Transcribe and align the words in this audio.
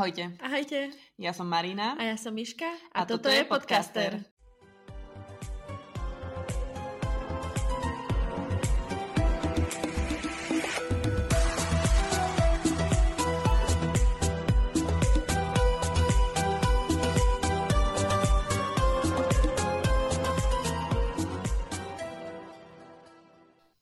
Ahojte. 0.00 0.32
Ahojte. 0.40 0.96
Ja 1.20 1.36
som 1.36 1.44
Marina. 1.44 1.92
A 2.00 2.08
ja 2.08 2.16
som 2.16 2.32
Miška. 2.32 2.64
A, 2.96 3.04
a 3.04 3.04
toto, 3.04 3.28
toto 3.28 3.36
je 3.36 3.44
podcaster. 3.44 4.16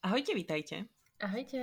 Ahojte, 0.03 0.35
vítajte. 0.35 0.83
Ahojte. 1.23 1.63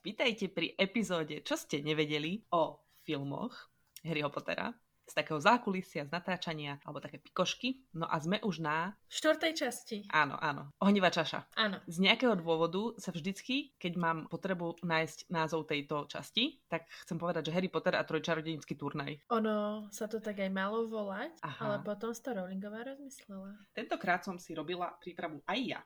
Vítajte 0.00 0.48
pri 0.48 0.72
epizóde 0.80 1.44
Čo 1.44 1.60
ste 1.60 1.84
nevedeli 1.84 2.48
o 2.48 2.80
filmoch 3.04 3.73
Harryho 4.04 4.30
Pottera 4.30 4.74
z 5.04 5.12
takého 5.12 5.38
zákulisia, 5.40 6.08
z 6.08 6.12
natáčania, 6.12 6.80
alebo 6.82 7.00
také 7.00 7.20
pikošky. 7.20 7.84
No 7.92 8.08
a 8.08 8.16
sme 8.18 8.40
už 8.40 8.64
na... 8.64 8.96
Štvrtej 9.08 9.52
časti. 9.54 9.98
Áno, 10.10 10.34
áno. 10.40 10.72
Ohnivá 10.80 11.12
čaša. 11.12 11.46
Áno. 11.54 11.78
Z 11.84 12.00
nejakého 12.00 12.34
dôvodu 12.40 12.96
sa 12.96 13.12
vždycky, 13.12 13.76
keď 13.76 13.92
mám 14.00 14.18
potrebu 14.26 14.80
nájsť 14.82 15.28
názov 15.30 15.68
tejto 15.68 16.08
časti, 16.08 16.64
tak 16.66 16.88
chcem 17.06 17.20
povedať, 17.20 17.48
že 17.48 17.54
Harry 17.54 17.68
Potter 17.68 17.94
a 17.94 18.02
trojčarodenický 18.02 18.74
turnaj. 18.74 19.20
Ono 19.30 19.86
sa 19.92 20.08
to 20.08 20.18
tak 20.18 20.40
aj 20.40 20.50
malo 20.50 20.88
volať, 20.88 21.38
Aha. 21.44 21.60
ale 21.62 21.76
potom 21.84 22.10
sa 22.10 22.20
to 22.24 22.30
Rowlingová 22.40 22.82
rozmyslela. 22.88 23.54
Tentokrát 23.76 24.24
som 24.24 24.40
si 24.40 24.56
robila 24.56 24.96
prípravu 24.98 25.44
aj 25.46 25.60
ja. 25.60 25.80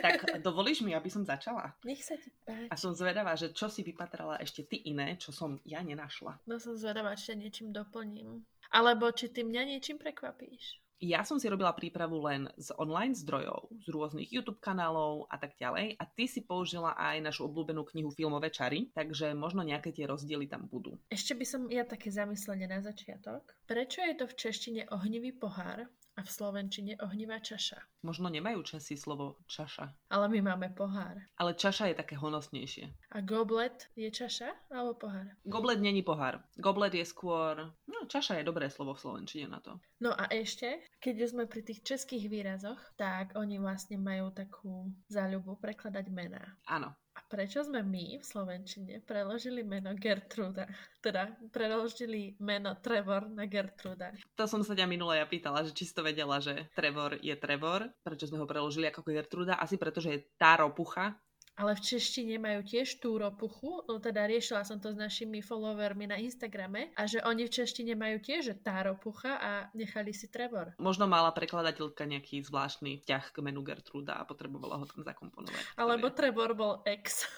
Tak 0.00 0.42
dovolíš 0.42 0.82
mi, 0.82 0.94
aby 0.94 1.10
som 1.10 1.22
začala? 1.26 1.74
Nech 1.84 2.02
sa 2.02 2.16
ti 2.16 2.30
páči. 2.44 2.68
A 2.70 2.74
som 2.78 2.94
zvedavá, 2.94 3.34
že 3.36 3.52
čo 3.52 3.68
si 3.68 3.84
vypatrala 3.84 4.40
ešte 4.40 4.66
ty 4.66 4.80
iné, 4.88 5.18
čo 5.20 5.30
som 5.30 5.60
ja 5.66 5.82
nenašla. 5.84 6.40
No 6.46 6.56
som 6.58 6.74
zvedavá, 6.74 7.14
či 7.14 7.36
niečím 7.36 7.69
doplním. 7.72 8.44
Alebo 8.70 9.10
či 9.10 9.30
ty 9.30 9.42
mňa 9.42 9.62
niečím 9.66 9.98
prekvapíš. 9.98 10.78
Ja 11.00 11.24
som 11.24 11.40
si 11.40 11.48
robila 11.48 11.72
prípravu 11.72 12.20
len 12.20 12.44
z 12.60 12.76
online 12.76 13.16
zdrojov, 13.16 13.72
z 13.80 13.88
rôznych 13.88 14.28
YouTube 14.28 14.60
kanálov 14.60 15.24
a 15.32 15.40
tak 15.40 15.56
ďalej. 15.56 15.96
A 15.96 16.04
ty 16.04 16.28
si 16.28 16.44
použila 16.44 16.92
aj 16.92 17.24
našu 17.24 17.48
obľúbenú 17.48 17.88
knihu 17.88 18.12
Filmové 18.12 18.52
čary, 18.52 18.92
takže 18.92 19.32
možno 19.32 19.64
nejaké 19.64 19.96
tie 19.96 20.04
rozdiely 20.04 20.44
tam 20.44 20.68
budú. 20.68 21.00
Ešte 21.08 21.32
by 21.32 21.46
som 21.48 21.72
ja 21.72 21.88
také 21.88 22.12
zamyslenie 22.12 22.68
na 22.68 22.84
začiatok. 22.84 23.48
Prečo 23.64 24.04
je 24.04 24.12
to 24.12 24.28
v 24.28 24.36
češtine 24.36 24.82
ohnivý 24.92 25.32
pohár 25.32 25.88
a 26.16 26.20
v 26.22 26.30
slovenčine 26.30 26.98
ohnivá 26.98 27.38
čaša? 27.38 27.78
Možno 28.02 28.32
nemajú 28.32 28.64
Česi 28.64 28.96
slovo 28.96 29.40
čaša. 29.46 29.92
Ale 30.10 30.26
my 30.28 30.40
máme 30.52 30.72
pohár. 30.72 31.20
Ale 31.36 31.54
čaša 31.54 31.92
je 31.92 32.00
také 32.00 32.16
honosnejšie. 32.16 32.90
A 33.12 33.20
goblet 33.20 33.88
je 33.94 34.10
čaša 34.10 34.72
alebo 34.72 34.96
pohár? 34.96 35.26
Goblet 35.44 35.80
není 35.80 36.02
pohár. 36.02 36.42
Goblet 36.56 36.96
je 36.96 37.04
skôr... 37.04 37.72
No, 37.86 37.98
čaša 38.08 38.40
je 38.40 38.48
dobré 38.48 38.72
slovo 38.72 38.96
v 38.96 39.02
slovenčine 39.02 39.46
na 39.48 39.60
to. 39.60 39.78
No 40.00 40.16
a 40.16 40.26
ešte, 40.32 40.80
keď 40.98 41.28
sme 41.28 41.44
pri 41.44 41.60
tých 41.60 41.84
českých 41.84 42.32
výrazoch, 42.32 42.80
tak 42.96 43.36
oni 43.36 43.60
vlastne 43.60 44.00
majú 44.00 44.32
takú 44.32 44.88
záľubu 45.12 45.60
prekladať 45.60 46.08
mená. 46.08 46.56
Áno. 46.64 46.96
Prečo 47.30 47.62
sme 47.62 47.86
my 47.86 48.18
v 48.18 48.24
Slovenčine 48.26 49.06
preložili 49.06 49.62
meno 49.62 49.94
Gertruda? 49.94 50.66
Teda 50.98 51.30
preložili 51.54 52.34
meno 52.42 52.74
Trevor 52.82 53.30
na 53.30 53.46
Gertruda. 53.46 54.10
To 54.34 54.50
som 54.50 54.66
sa 54.66 54.74
ťa 54.74 54.90
minule 54.90 55.14
ja 55.14 55.30
pýtala, 55.30 55.62
že 55.62 55.70
či 55.70 55.86
si 55.86 55.94
to 55.94 56.02
vedela, 56.02 56.42
že 56.42 56.66
Trevor 56.74 57.22
je 57.22 57.30
Trevor. 57.38 57.86
Prečo 58.02 58.26
sme 58.26 58.42
ho 58.42 58.50
preložili 58.50 58.90
ako 58.90 59.06
Gertruda? 59.06 59.62
Asi 59.62 59.78
preto, 59.78 60.02
že 60.02 60.10
je 60.10 60.20
tá 60.34 60.58
ropucha, 60.58 61.14
ale 61.60 61.76
v 61.76 61.84
češtine 61.84 62.40
majú 62.40 62.64
tiež 62.64 63.04
tú 63.04 63.20
ropuchu, 63.20 63.84
no 63.84 64.00
teda 64.00 64.24
riešila 64.24 64.64
som 64.64 64.80
to 64.80 64.88
s 64.88 64.96
našimi 64.96 65.44
followermi 65.44 66.08
na 66.08 66.16
Instagrame 66.16 66.96
a 66.96 67.04
že 67.04 67.20
oni 67.20 67.44
v 67.44 67.52
češtine 67.52 67.92
majú 67.92 68.16
tiež 68.16 68.56
tá 68.64 68.80
ropucha 68.80 69.36
a 69.36 69.50
nechali 69.76 70.16
si 70.16 70.32
Trevor. 70.32 70.72
Možno 70.80 71.04
mala 71.04 71.28
prekladateľka 71.36 72.08
nejaký 72.08 72.40
zvláštny 72.48 73.04
vzťah 73.04 73.24
k 73.36 73.36
menu 73.44 73.60
Gertruda 73.60 74.16
a 74.16 74.24
potrebovala 74.24 74.80
ho 74.80 74.88
tam 74.88 75.04
zakomponovať. 75.04 75.76
Alebo 75.76 76.08
Trevor 76.16 76.56
bol 76.56 76.72
ex. 76.88 77.28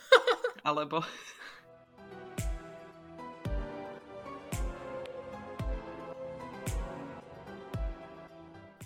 Alebo 0.62 1.02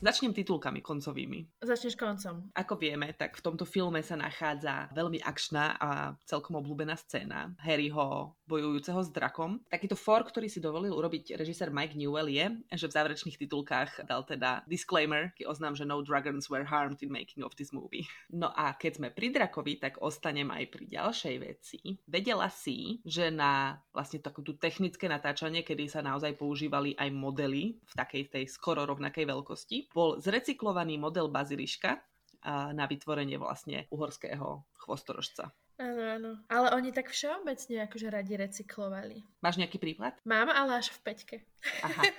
Začnem 0.03 0.33
titulkami 0.37 0.85
koncovými. 0.85 1.65
Začneš 1.65 1.97
koncom. 1.97 2.53
Ako 2.53 2.77
vieme, 2.77 3.13
tak 3.17 3.37
v 3.37 3.45
tomto 3.45 3.65
filme 3.65 4.05
sa 4.05 4.17
nachádza 4.17 4.93
veľmi 4.93 5.25
akčná 5.25 5.81
a 5.81 5.91
celkom 6.29 6.61
obľúbená 6.61 6.97
scéna 6.97 7.57
Harryho 7.61 8.37
bojujúceho 8.47 9.03
s 9.03 9.11
drakom. 9.11 9.61
Takýto 9.69 9.99
for, 9.99 10.23
ktorý 10.23 10.47
si 10.47 10.63
dovolil 10.63 10.95
urobiť 10.95 11.37
režisér 11.37 11.75
Mike 11.75 11.99
Newell 11.99 12.31
je, 12.31 12.47
že 12.73 12.87
v 12.87 12.97
záverečných 12.97 13.37
titulkách 13.37 14.07
dal 14.07 14.23
teda 14.23 14.63
disclaimer, 14.71 15.35
keď 15.35 15.51
oznám, 15.51 15.75
že 15.75 15.85
no 15.85 16.01
dragons 16.01 16.47
were 16.47 16.65
harmed 16.65 17.03
in 17.03 17.11
making 17.11 17.43
of 17.43 17.59
this 17.59 17.75
movie. 17.75 18.07
No 18.31 18.55
a 18.55 18.75
keď 18.79 19.03
sme 19.03 19.09
pri 19.11 19.35
drakovi, 19.35 19.83
tak 19.83 19.99
ostanem 19.99 20.49
aj 20.55 20.65
pri 20.71 20.85
ďalšej 20.87 21.37
veci. 21.43 21.79
Vedela 22.07 22.47
si, 22.49 23.03
že 23.03 23.35
na 23.35 23.77
vlastne 23.91 24.23
takú 24.23 24.47
tú 24.47 24.55
technické 24.55 25.11
natáčanie, 25.11 25.67
kedy 25.67 25.91
sa 25.91 26.01
naozaj 26.01 26.39
používali 26.39 26.95
aj 26.95 27.11
modely 27.11 27.77
v 27.83 27.93
takej 27.99 28.31
tej 28.31 28.45
skoro 28.47 28.87
rovnakej 28.87 29.27
veľkosti, 29.27 29.91
bol 29.91 30.23
zrecyklovaný 30.23 30.97
model 31.03 31.29
baziliška 31.29 31.99
na 32.47 32.87
vytvorenie 32.87 33.43
vlastne 33.43 33.91
uhorského 33.91 34.63
chvostorožca. 34.79 35.51
Áno, 35.77 36.03
áno. 36.03 36.31
Ale 36.49 36.73
oni 36.73 36.89
tak 36.89 37.13
všeobecne 37.13 37.85
akože 37.85 38.09
radi 38.09 38.35
recyklovali. 38.41 39.21
Máš 39.45 39.61
nejaký 39.61 39.77
príklad? 39.77 40.17
Mám, 40.25 40.49
ale 40.49 40.81
až 40.81 40.89
v 40.97 41.01
peťke. 41.05 41.37
Aha. 41.85 42.03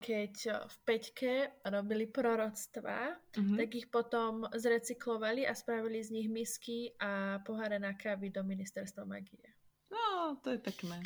Keď 0.00 0.34
v 0.64 0.76
peťke 0.88 1.32
robili 1.68 2.08
proroctva, 2.08 3.20
mm-hmm. 3.36 3.56
tak 3.60 3.68
ich 3.76 3.86
potom 3.92 4.48
zrecyklovali 4.48 5.44
a 5.44 5.52
spravili 5.52 6.00
z 6.00 6.10
nich 6.16 6.28
misky 6.32 6.96
a 6.96 7.38
poháre 7.44 7.76
na 7.76 7.92
kávy 7.92 8.32
do 8.32 8.40
ministerstva 8.40 9.04
magie. 9.04 9.44
No, 9.92 10.40
to 10.40 10.56
je 10.56 10.58
pekné. 10.58 11.04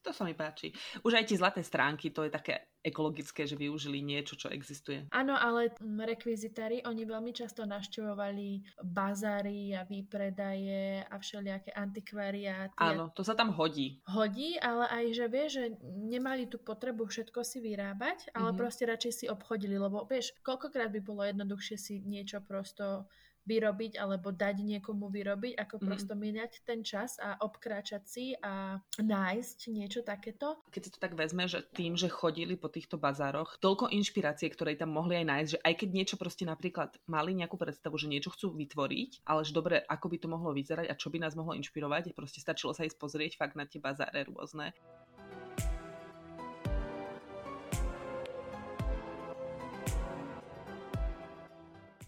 To 0.00 0.16
sa 0.16 0.24
mi 0.24 0.32
páči. 0.32 0.72
Už 1.04 1.12
aj 1.12 1.28
tie 1.28 1.36
zlaté 1.36 1.60
stránky, 1.60 2.08
to 2.08 2.24
je 2.24 2.32
také 2.32 2.70
ekologické, 2.80 3.44
že 3.44 3.60
využili 3.60 4.00
niečo, 4.00 4.40
čo 4.40 4.48
existuje. 4.48 5.04
Áno, 5.12 5.36
ale 5.36 5.76
rekvizitári, 5.84 6.80
oni 6.88 7.04
veľmi 7.04 7.32
často 7.36 7.68
naštevovali 7.68 8.80
bazáry 8.80 9.76
a 9.76 9.84
výpredaje 9.84 11.04
a 11.04 11.14
všelijaké 11.20 11.76
antikvariáty. 11.76 12.80
Áno, 12.80 13.12
to 13.12 13.20
sa 13.20 13.36
tam 13.36 13.52
hodí. 13.52 14.00
Hodí, 14.08 14.56
ale 14.56 14.88
aj, 14.88 15.04
že 15.12 15.26
vie, 15.28 15.44
že 15.52 15.64
nemali 15.84 16.48
tú 16.48 16.56
potrebu 16.56 17.04
všetko 17.04 17.44
si 17.44 17.60
vyrábať, 17.60 18.32
ale 18.32 18.50
mm-hmm. 18.50 18.60
proste 18.60 18.88
radšej 18.88 19.12
si 19.12 19.24
obchodili, 19.28 19.76
lebo 19.76 20.08
vieš, 20.08 20.32
koľkokrát 20.40 20.88
by 20.88 21.00
bolo 21.04 21.28
jednoduchšie 21.28 21.76
si 21.76 22.00
niečo 22.00 22.40
prosto 22.40 23.04
vyrobiť 23.50 23.98
alebo 23.98 24.30
dať 24.30 24.62
niekomu 24.62 25.10
vyrobiť, 25.10 25.58
ako 25.58 25.82
mm. 25.82 25.84
prosto 25.90 26.14
míňať 26.14 26.62
ten 26.62 26.86
čas 26.86 27.18
a 27.18 27.34
obkráčať 27.42 28.02
si 28.06 28.26
a 28.38 28.78
nájsť 29.02 29.58
niečo 29.74 30.06
takéto. 30.06 30.62
Keď 30.70 30.80
si 30.86 30.90
to 30.94 31.02
tak 31.02 31.18
vezme, 31.18 31.50
že 31.50 31.66
tým, 31.74 31.98
že 31.98 32.06
chodili 32.06 32.54
po 32.54 32.70
týchto 32.70 32.94
bazároch, 32.94 33.58
toľko 33.58 33.90
inšpirácie, 33.90 34.46
ktoré 34.54 34.78
tam 34.78 34.94
mohli 34.94 35.18
aj 35.18 35.26
nájsť, 35.26 35.50
že 35.50 35.62
aj 35.66 35.74
keď 35.82 35.88
niečo 35.90 36.16
proste 36.16 36.46
napríklad 36.46 36.94
mali 37.10 37.34
nejakú 37.34 37.58
predstavu, 37.58 37.98
že 37.98 38.06
niečo 38.06 38.30
chcú 38.30 38.54
vytvoriť, 38.54 39.26
ale 39.26 39.42
že 39.42 39.56
dobre, 39.56 39.82
ako 39.82 40.06
by 40.06 40.16
to 40.22 40.28
mohlo 40.30 40.54
vyzerať 40.54 40.86
a 40.86 40.94
čo 40.94 41.10
by 41.10 41.18
nás 41.18 41.34
mohlo 41.34 41.58
inšpirovať, 41.58 42.14
proste 42.14 42.38
stačilo 42.38 42.70
sa 42.70 42.86
ísť 42.86 43.00
pozrieť 43.00 43.32
fakt 43.34 43.58
na 43.58 43.66
tie 43.66 43.82
bazáre 43.82 44.28
rôzne. 44.30 44.70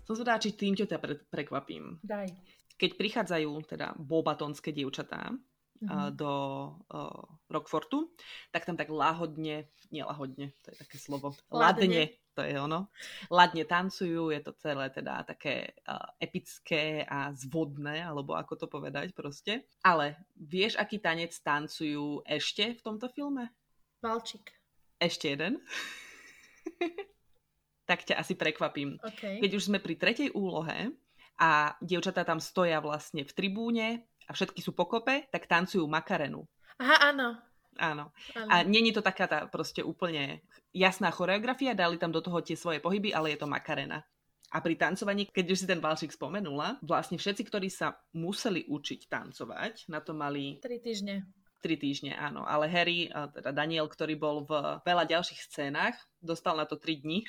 Som 0.03 0.19
zvedá, 0.19 0.39
či 0.39 0.55
tým 0.55 0.75
ťa 0.75 0.99
pre, 0.99 1.15
prekvapím. 1.31 2.03
Daj. 2.03 2.29
Keď 2.75 2.91
prichádzajú 2.99 3.51
teda 3.71 3.95
bobatonské 3.95 4.75
dievčatá 4.75 5.31
mm-hmm. 5.31 6.11
do 6.15 6.33
uh, 6.91 7.23
Rockfortu, 7.51 8.11
tak 8.51 8.67
tam 8.67 8.75
tak 8.79 8.91
láhodne, 8.91 9.71
nie 9.91 10.03
láhodne, 10.03 10.55
to 10.62 10.75
je 10.75 10.76
také 10.79 10.97
slovo, 10.99 11.35
ladne, 11.50 12.15
to 12.35 12.43
je 12.43 12.55
ono, 12.59 12.91
ladne 13.29 13.62
tancujú, 13.62 14.32
je 14.32 14.41
to 14.43 14.53
celé 14.59 14.91
teda 14.91 15.23
také 15.23 15.76
uh, 15.87 16.03
epické 16.19 17.06
a 17.06 17.31
zvodné, 17.35 18.03
alebo 18.03 18.35
ako 18.35 18.55
to 18.56 18.67
povedať 18.67 19.15
proste. 19.15 19.67
Ale 19.87 20.19
vieš, 20.35 20.79
aký 20.79 20.99
tanec 20.99 21.35
tancujú 21.43 22.26
ešte 22.26 22.75
v 22.79 22.81
tomto 22.82 23.06
filme? 23.11 23.53
Valčík. 24.03 24.50
Ešte 24.99 25.35
jeden. 25.35 25.62
tak 27.87 28.06
ťa 28.06 28.19
asi 28.19 28.38
prekvapím. 28.38 28.99
Okay. 29.02 29.43
Keď 29.43 29.50
už 29.58 29.67
sme 29.70 29.79
pri 29.82 29.99
tretej 29.99 30.29
úlohe 30.32 30.94
a 31.38 31.75
dievčatá 31.82 32.23
tam 32.23 32.38
stoja 32.38 32.79
vlastne 32.79 33.26
v 33.26 33.32
tribúne 33.34 34.06
a 34.29 34.31
všetky 34.31 34.62
sú 34.62 34.73
pokope, 34.73 35.26
tak 35.29 35.50
tancujú 35.50 35.82
makarenu. 35.90 36.46
Aha, 36.79 37.11
áno. 37.11 37.38
Áno. 37.81 38.12
áno. 38.37 38.49
A 38.52 38.62
není 38.62 38.93
to 38.93 39.00
taká 39.00 39.25
tá 39.25 39.49
proste 39.49 39.81
úplne 39.81 40.44
jasná 40.76 41.08
choreografia, 41.08 41.73
dali 41.73 41.96
tam 41.96 42.12
do 42.12 42.20
toho 42.20 42.44
tie 42.44 42.55
svoje 42.55 42.84
pohyby, 42.84 43.17
ale 43.17 43.32
je 43.32 43.40
to 43.40 43.49
makarena. 43.49 44.05
A 44.52 44.61
pri 44.61 44.76
tancovaní, 44.76 45.25
keď 45.32 45.46
už 45.49 45.58
si 45.64 45.67
ten 45.67 45.81
valšik 45.81 46.12
spomenula, 46.12 46.76
vlastne 46.85 47.17
všetci, 47.17 47.49
ktorí 47.49 47.73
sa 47.73 47.96
museli 48.12 48.69
učiť 48.69 49.08
tancovať, 49.08 49.88
na 49.88 50.05
to 50.05 50.12
mali... 50.12 50.61
Tri 50.61 50.76
týždne. 50.76 51.25
Tri 51.64 51.81
týždne, 51.81 52.12
áno. 52.12 52.44
Ale 52.44 52.69
Harry, 52.69 53.08
teda 53.08 53.56
Daniel, 53.56 53.88
ktorý 53.88 54.20
bol 54.20 54.44
v 54.44 54.52
veľa 54.85 55.08
ďalších 55.08 55.40
scénach, 55.40 55.96
dostal 56.20 56.61
na 56.61 56.69
to 56.69 56.76
tri 56.76 57.00
dni 57.00 57.25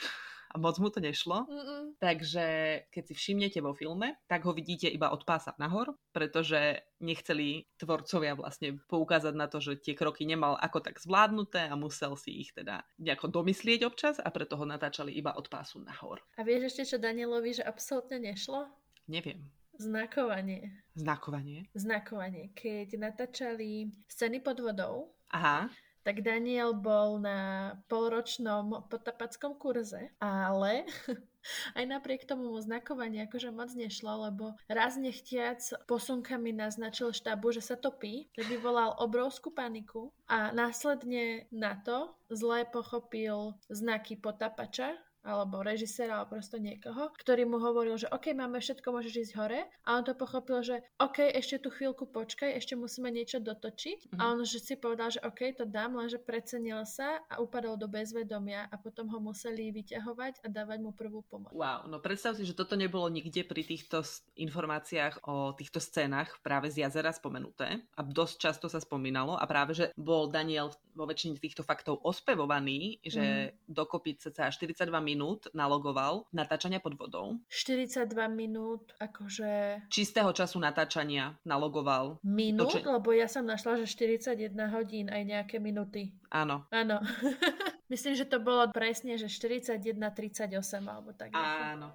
a 0.53 0.61
moc 0.61 0.77
mu 0.77 0.94
to 0.94 1.01
nešlo. 1.01 1.50
Mm-mm. 1.50 1.97
Takže 1.97 2.45
keď 2.94 3.03
si 3.09 3.13
všimnete 3.17 3.59
vo 3.65 3.73
filme, 3.73 4.21
tak 4.29 4.45
ho 4.45 4.53
vidíte 4.53 4.85
iba 4.85 5.09
od 5.09 5.25
pása 5.25 5.57
nahor, 5.57 5.97
pretože 6.13 6.85
nechceli 7.01 7.65
tvorcovia 7.81 8.38
vlastne 8.38 8.77
poukázať 8.85 9.33
na 9.33 9.50
to, 9.50 9.57
že 9.57 9.81
tie 9.81 9.97
kroky 9.97 10.29
nemal 10.29 10.53
ako 10.61 10.85
tak 10.85 11.01
zvládnuté 11.01 11.65
a 11.65 11.73
musel 11.73 12.13
si 12.13 12.45
ich 12.45 12.53
teda 12.53 12.85
nejako 13.01 13.33
domyslieť 13.33 13.81
občas 13.83 14.21
a 14.21 14.29
preto 14.29 14.55
ho 14.55 14.65
natáčali 14.69 15.09
iba 15.09 15.33
od 15.33 15.50
pásu 15.50 15.81
nahor. 15.81 16.21
A 16.38 16.45
vieš 16.45 16.73
ešte, 16.73 16.95
čo 16.95 16.97
Danielovi, 17.01 17.57
že 17.57 17.65
absolútne 17.65 18.21
nešlo? 18.21 18.69
Neviem. 19.09 19.49
Znakovanie. 19.73 20.85
Znakovanie? 20.94 21.65
Znakovanie. 21.73 22.53
Keď 22.53 23.01
natáčali 23.01 23.89
scény 24.06 24.38
pod 24.45 24.61
vodou, 24.61 25.17
Aha 25.33 25.65
tak 26.03 26.19
Daniel 26.21 26.75
bol 26.75 27.17
na 27.19 27.73
polročnom 27.88 28.88
potapackom 28.91 29.55
kurze, 29.55 30.11
ale 30.19 30.83
aj 31.77 31.83
napriek 31.88 32.27
tomu 32.27 32.51
mu 32.51 32.59
znakovanie 32.59 33.23
akože 33.27 33.50
moc 33.55 33.71
nešlo, 33.75 34.29
lebo 34.29 34.55
raz 34.67 35.00
nechtiac 35.00 35.59
posunkami 35.88 36.51
naznačil 36.51 37.15
štábu, 37.15 37.55
že 37.55 37.63
sa 37.63 37.75
topí, 37.79 38.27
tak 38.35 38.47
vyvolal 38.51 39.00
obrovskú 39.00 39.51
paniku 39.51 40.11
a 40.27 40.51
následne 40.51 41.47
na 41.51 41.79
to 41.79 42.11
zle 42.27 42.67
pochopil 42.67 43.56
znaky 43.71 44.19
potapača, 44.19 44.99
alebo 45.23 45.63
režiséra, 45.63 46.19
alebo 46.19 46.35
prosto 46.35 46.59
niekoho, 46.59 47.15
ktorý 47.15 47.47
mu 47.47 47.57
hovoril, 47.57 47.95
že 47.95 48.11
OK, 48.11 48.35
máme 48.35 48.59
všetko, 48.59 48.87
môžeš 48.91 49.31
ísť 49.31 49.33
hore. 49.39 49.59
A 49.87 49.95
on 49.95 50.03
to 50.03 50.11
pochopil, 50.13 50.59
že 50.59 50.83
OK, 50.99 51.23
ešte 51.31 51.63
tú 51.63 51.71
chvíľku 51.71 52.11
počkaj, 52.11 52.51
ešte 52.59 52.75
musíme 52.75 53.07
niečo 53.07 53.39
dotočiť. 53.39 54.11
Mm-hmm. 54.11 54.19
A 54.19 54.23
on 54.35 54.43
že 54.43 54.59
si 54.59 54.75
povedal, 54.75 55.15
že 55.15 55.23
OK, 55.23 55.55
to 55.55 55.63
dám, 55.63 55.95
lenže 55.95 56.19
precenil 56.19 56.83
sa 56.83 57.23
a 57.31 57.39
upadol 57.39 57.79
do 57.79 57.87
bezvedomia 57.87 58.67
a 58.67 58.75
potom 58.75 59.07
ho 59.07 59.23
museli 59.23 59.71
vyťahovať 59.71 60.43
a 60.43 60.47
dávať 60.51 60.79
mu 60.83 60.91
prvú 60.91 61.23
pomoc. 61.23 61.55
Wow, 61.55 61.87
no 61.87 62.03
predstav 62.03 62.35
si, 62.35 62.43
že 62.43 62.53
toto 62.53 62.75
nebolo 62.75 63.07
nikde 63.07 63.47
pri 63.47 63.63
týchto 63.63 64.03
informáciách 64.35 65.23
o 65.23 65.55
týchto 65.55 65.79
scénach 65.79 66.35
práve 66.43 66.67
z 66.67 66.83
jazera 66.83 67.15
spomenuté 67.15 67.79
a 67.95 68.01
dosť 68.03 68.35
často 68.35 68.67
sa 68.67 68.83
spomínalo 68.83 69.39
a 69.39 69.47
práve, 69.47 69.71
že 69.71 69.85
bol 69.95 70.27
Daniel 70.27 70.75
vo 70.93 71.07
väčšine 71.07 71.39
týchto 71.39 71.63
faktov 71.63 72.03
ospevovaný, 72.03 72.99
že 73.01 73.55
mm. 73.55 73.71
dokopy 73.71 74.19
cca 74.19 74.51
42 74.51 74.91
minút 74.99 75.12
minút 75.13 75.45
nalogoval 75.54 76.25
natáčania 76.33 76.81
pod 76.81 76.98
vodou. 76.98 77.38
42 77.45 78.10
minút, 78.33 78.98
akože... 78.98 79.86
Čistého 79.94 80.33
času 80.33 80.57
natáčania 80.57 81.38
nalogoval. 81.45 82.18
Minút? 82.25 82.74
Toče... 82.74 82.89
Lebo 82.89 83.13
ja 83.13 83.30
som 83.30 83.45
našla, 83.45 83.86
že 83.86 83.86
41 83.86 84.57
hodín 84.74 85.13
aj 85.13 85.21
nejaké 85.21 85.62
minuty. 85.62 86.10
Áno. 86.33 86.65
Áno. 86.74 86.98
Myslím, 87.94 88.18
že 88.18 88.25
to 88.25 88.42
bolo 88.42 88.74
presne, 88.74 89.21
že 89.21 89.30
41.38 89.30 90.50
alebo 90.81 91.13
tak. 91.13 91.30
Áno. 91.38 91.94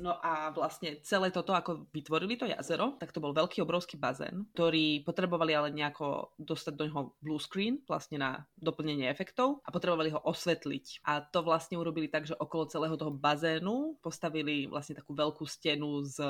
No 0.00 0.18
a 0.20 0.52
vlastne 0.52 1.00
celé 1.02 1.32
toto, 1.32 1.52
ako 1.52 1.88
vytvorili 1.92 2.36
to 2.36 2.48
jazero, 2.48 2.96
tak 3.00 3.12
to 3.12 3.22
bol 3.22 3.32
veľký 3.32 3.62
obrovský 3.64 3.96
bazén, 3.96 4.46
ktorý 4.54 5.02
potrebovali 5.02 5.52
ale 5.52 5.68
nejako 5.72 6.32
dostať 6.40 6.74
do 6.76 6.84
neho 6.88 7.02
blue 7.20 7.40
screen, 7.40 7.80
vlastne 7.84 8.20
na 8.20 8.30
doplnenie 8.60 9.08
efektov 9.08 9.60
a 9.64 9.72
potrebovali 9.72 10.12
ho 10.12 10.20
osvetliť. 10.22 11.06
A 11.08 11.24
to 11.24 11.40
vlastne 11.42 11.80
urobili 11.80 12.10
tak, 12.10 12.28
že 12.28 12.36
okolo 12.36 12.68
celého 12.68 12.96
toho 12.98 13.12
bazénu 13.12 13.96
postavili 14.02 14.68
vlastne 14.68 14.98
takú 14.98 15.16
veľkú 15.16 15.44
stenu 15.48 16.04
z 16.04 16.20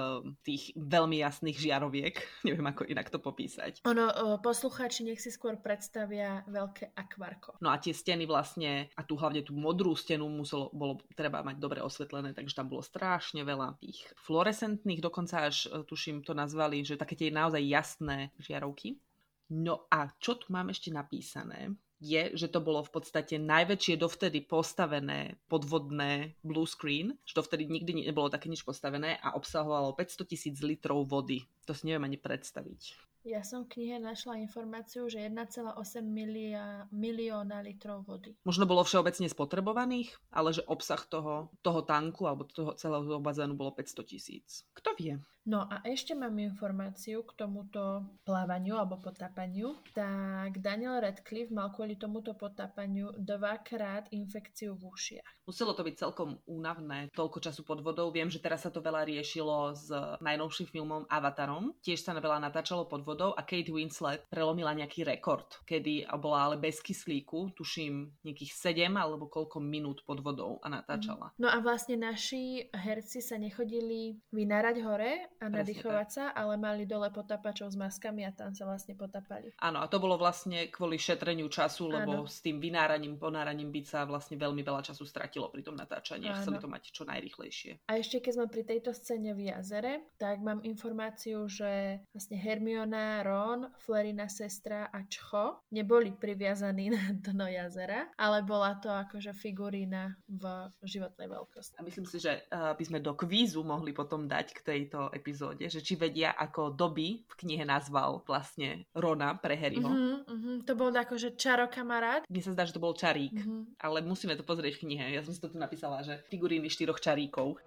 tých 0.42 0.76
veľmi 0.76 1.20
jasných 1.22 1.58
žiaroviek. 1.58 2.14
Neviem, 2.48 2.66
ako 2.66 2.86
inak 2.86 3.10
to 3.10 3.18
popísať. 3.18 3.82
Ono, 3.88 4.38
poslucháči 4.40 5.06
nech 5.06 5.20
si 5.20 5.32
skôr 5.32 5.58
predstavia 5.58 6.44
veľké 6.46 6.94
akvarko. 6.94 7.58
No 7.60 7.72
a 7.72 7.80
tie 7.80 7.96
steny 7.96 8.28
vlastne, 8.28 8.92
a 8.94 9.02
tu 9.02 9.18
hlavne 9.18 9.42
tú 9.42 9.56
modrú 9.56 9.96
stenu 9.96 10.28
muselo, 10.28 10.70
bolo 10.70 11.02
treba 11.16 11.40
mať 11.42 11.56
dobre 11.58 11.80
osvetlené, 11.80 12.36
takže 12.36 12.56
tam 12.56 12.68
bolo 12.68 12.84
strašne 12.84 13.42
veľa 13.42 13.55
veľa 13.56 13.80
tých 13.80 14.04
fluorescentných, 14.20 15.00
dokonca 15.00 15.48
až 15.48 15.72
e, 15.72 15.80
tuším 15.88 16.20
to 16.20 16.36
nazvali, 16.36 16.84
že 16.84 17.00
také 17.00 17.16
tie 17.16 17.32
naozaj 17.32 17.64
jasné 17.64 18.28
žiarovky. 18.36 19.00
No 19.48 19.88
a 19.88 20.12
čo 20.20 20.36
tu 20.36 20.52
mám 20.52 20.68
ešte 20.68 20.92
napísané? 20.92 21.72
je, 21.96 22.36
že 22.36 22.52
to 22.52 22.60
bolo 22.60 22.84
v 22.84 22.92
podstate 22.92 23.40
najväčšie 23.40 23.96
dovtedy 23.96 24.44
postavené 24.44 25.40
podvodné 25.48 26.36
blue 26.44 26.68
screen, 26.68 27.16
že 27.24 27.40
dovtedy 27.40 27.64
nikdy 27.64 28.04
nebolo 28.04 28.28
také 28.28 28.52
nič 28.52 28.60
postavené 28.68 29.16
a 29.16 29.32
obsahovalo 29.32 29.96
500 29.96 30.28
tisíc 30.28 30.56
litrov 30.60 31.08
vody. 31.08 31.48
To 31.64 31.72
si 31.72 31.88
neviem 31.88 32.04
ani 32.04 32.20
predstaviť. 32.20 32.80
Ja 33.26 33.42
som 33.42 33.66
v 33.66 33.74
knihe 33.74 33.98
našla 33.98 34.38
informáciu, 34.38 35.10
že 35.10 35.18
1,8 35.26 35.74
milia, 36.06 36.86
milióna 36.94 37.58
litrov 37.58 38.06
vody. 38.06 38.38
Možno 38.46 38.70
bolo 38.70 38.86
všeobecne 38.86 39.26
spotrebovaných, 39.26 40.14
ale 40.30 40.54
že 40.54 40.62
obsah 40.62 41.02
toho, 41.10 41.50
toho 41.58 41.82
tanku 41.82 42.30
alebo 42.30 42.46
toho 42.46 42.78
celého 42.78 43.18
bazénu 43.18 43.58
bolo 43.58 43.74
500 43.74 44.06
tisíc. 44.06 44.62
Kto 44.78 44.94
vie? 44.94 45.18
No 45.46 45.62
a 45.70 45.78
ešte 45.86 46.10
mám 46.18 46.34
informáciu 46.42 47.22
k 47.22 47.38
tomuto 47.38 48.02
plávaniu 48.26 48.82
alebo 48.82 48.98
potápaniu. 48.98 49.78
Tak 49.94 50.58
Daniel 50.58 50.98
Radcliffe 50.98 51.54
mal 51.54 51.70
kvôli 51.70 51.94
tomuto 51.94 52.34
potápaniu 52.34 53.14
dvakrát 53.14 54.10
infekciu 54.10 54.74
v 54.74 54.90
ušiach. 54.90 55.30
Muselo 55.46 55.78
to 55.78 55.86
byť 55.86 55.94
celkom 56.02 56.42
únavné, 56.50 57.14
toľko 57.14 57.38
času 57.38 57.62
pod 57.62 57.78
vodou. 57.78 58.10
Viem, 58.10 58.26
že 58.26 58.42
teraz 58.42 58.66
sa 58.66 58.74
to 58.74 58.82
veľa 58.82 59.06
riešilo 59.06 59.70
s 59.78 59.86
najnovším 60.18 60.66
filmom 60.66 61.06
Avatarom. 61.06 61.78
Tiež 61.78 62.02
sa 62.02 62.18
veľa 62.18 62.42
natáčalo 62.42 62.90
pod 62.90 63.06
vodou 63.06 63.30
a 63.30 63.46
Kate 63.46 63.70
Winslet 63.70 64.26
prelomila 64.26 64.74
nejaký 64.74 65.06
rekord, 65.06 65.62
kedy 65.62 66.10
bola 66.18 66.50
ale 66.50 66.56
bez 66.58 66.82
kyslíku, 66.82 67.54
tuším 67.54 68.10
nejakých 68.26 68.74
7 68.74 68.98
alebo 68.98 69.30
koľko 69.30 69.62
minút 69.62 70.02
pod 70.02 70.18
vodou 70.26 70.58
a 70.58 70.66
natáčala. 70.66 71.30
No 71.38 71.46
a 71.46 71.62
vlastne 71.62 71.94
naši 71.94 72.66
herci 72.74 73.22
sa 73.22 73.38
nechodili 73.38 74.18
vynárať 74.34 74.76
hore, 74.82 75.30
a 75.40 75.46
nadýchovať 75.52 76.08
sa, 76.08 76.24
ale 76.32 76.56
mali 76.56 76.88
dole 76.88 77.08
potapačov 77.12 77.72
s 77.72 77.76
maskami 77.76 78.24
a 78.24 78.32
tam 78.32 78.56
sa 78.56 78.64
vlastne 78.64 78.96
potapali. 78.96 79.52
Áno, 79.60 79.80
a 79.80 79.86
to 79.86 80.00
bolo 80.00 80.16
vlastne 80.16 80.68
kvôli 80.72 80.96
šetreniu 80.96 81.46
času, 81.46 81.92
lebo 81.92 82.24
Áno. 82.24 82.30
s 82.30 82.40
tým 82.40 82.58
vynáraním, 82.58 83.20
ponáraním 83.20 83.68
by 83.70 83.80
sa 83.84 84.04
vlastne 84.08 84.40
veľmi 84.40 84.64
veľa 84.64 84.82
času 84.82 85.04
stratilo 85.04 85.52
pri 85.52 85.62
tom 85.62 85.76
natáčaní 85.76 86.28
a 86.28 86.38
chceli 86.40 86.60
to 86.60 86.68
mať 86.68 86.82
čo 86.90 87.04
najrychlejšie. 87.04 87.88
A 87.88 88.00
ešte 88.00 88.20
keď 88.22 88.32
sme 88.36 88.46
pri 88.48 88.62
tejto 88.64 88.90
scéne 88.96 89.36
v 89.36 89.52
jazere, 89.52 90.08
tak 90.16 90.40
mám 90.40 90.64
informáciu, 90.64 91.46
že 91.46 92.00
vlastne 92.10 92.36
Hermiona, 92.40 93.22
Ron, 93.22 93.70
Flerina 93.80 94.26
sestra 94.26 94.88
a 94.88 95.04
Čcho 95.04 95.62
neboli 95.72 96.12
priviazaní 96.12 96.90
na 96.96 97.12
dno 97.12 97.46
jazera, 97.46 98.10
ale 98.16 98.42
bola 98.42 98.78
to 98.80 98.88
akože 98.88 99.36
figurína 99.36 100.16
v 100.26 100.44
životnej 100.84 101.28
veľkosti. 101.28 101.76
A 101.78 101.86
myslím 101.86 102.06
si, 102.08 102.18
že 102.20 102.46
by 102.50 102.84
sme 102.84 102.98
do 103.02 103.12
kvízu 103.12 103.62
mohli 103.62 103.92
potom 103.92 104.26
dať 104.26 104.56
k 104.56 104.60
tejto 104.64 105.10
epizóde, 105.26 105.66
že 105.66 105.82
či 105.82 105.98
vedia, 105.98 106.38
ako 106.38 106.70
Dobby 106.70 107.26
v 107.26 107.34
knihe 107.34 107.66
nazval 107.66 108.22
vlastne 108.22 108.86
Rona 108.94 109.34
pre 109.34 109.58
Harryho. 109.58 109.90
Uh-huh, 109.90 110.22
uh-huh. 110.22 110.56
To 110.62 110.78
bol 110.78 110.94
akože 110.94 111.34
čaro 111.34 111.66
kamarát. 111.66 112.22
Mne 112.30 112.42
sa 112.46 112.54
zdá, 112.54 112.62
že 112.62 112.78
to 112.78 112.78
bol 112.78 112.94
čarík, 112.94 113.34
uh-huh. 113.34 113.66
ale 113.82 114.06
musíme 114.06 114.38
to 114.38 114.46
pozrieť 114.46 114.78
v 114.78 114.82
knihe. 114.86 115.04
Ja 115.18 115.26
som 115.26 115.34
si 115.34 115.42
to 115.42 115.50
tu 115.50 115.58
napísala, 115.58 116.06
že 116.06 116.22
figuríny 116.30 116.70
štyroch 116.70 117.02
čaríkov. 117.02 117.58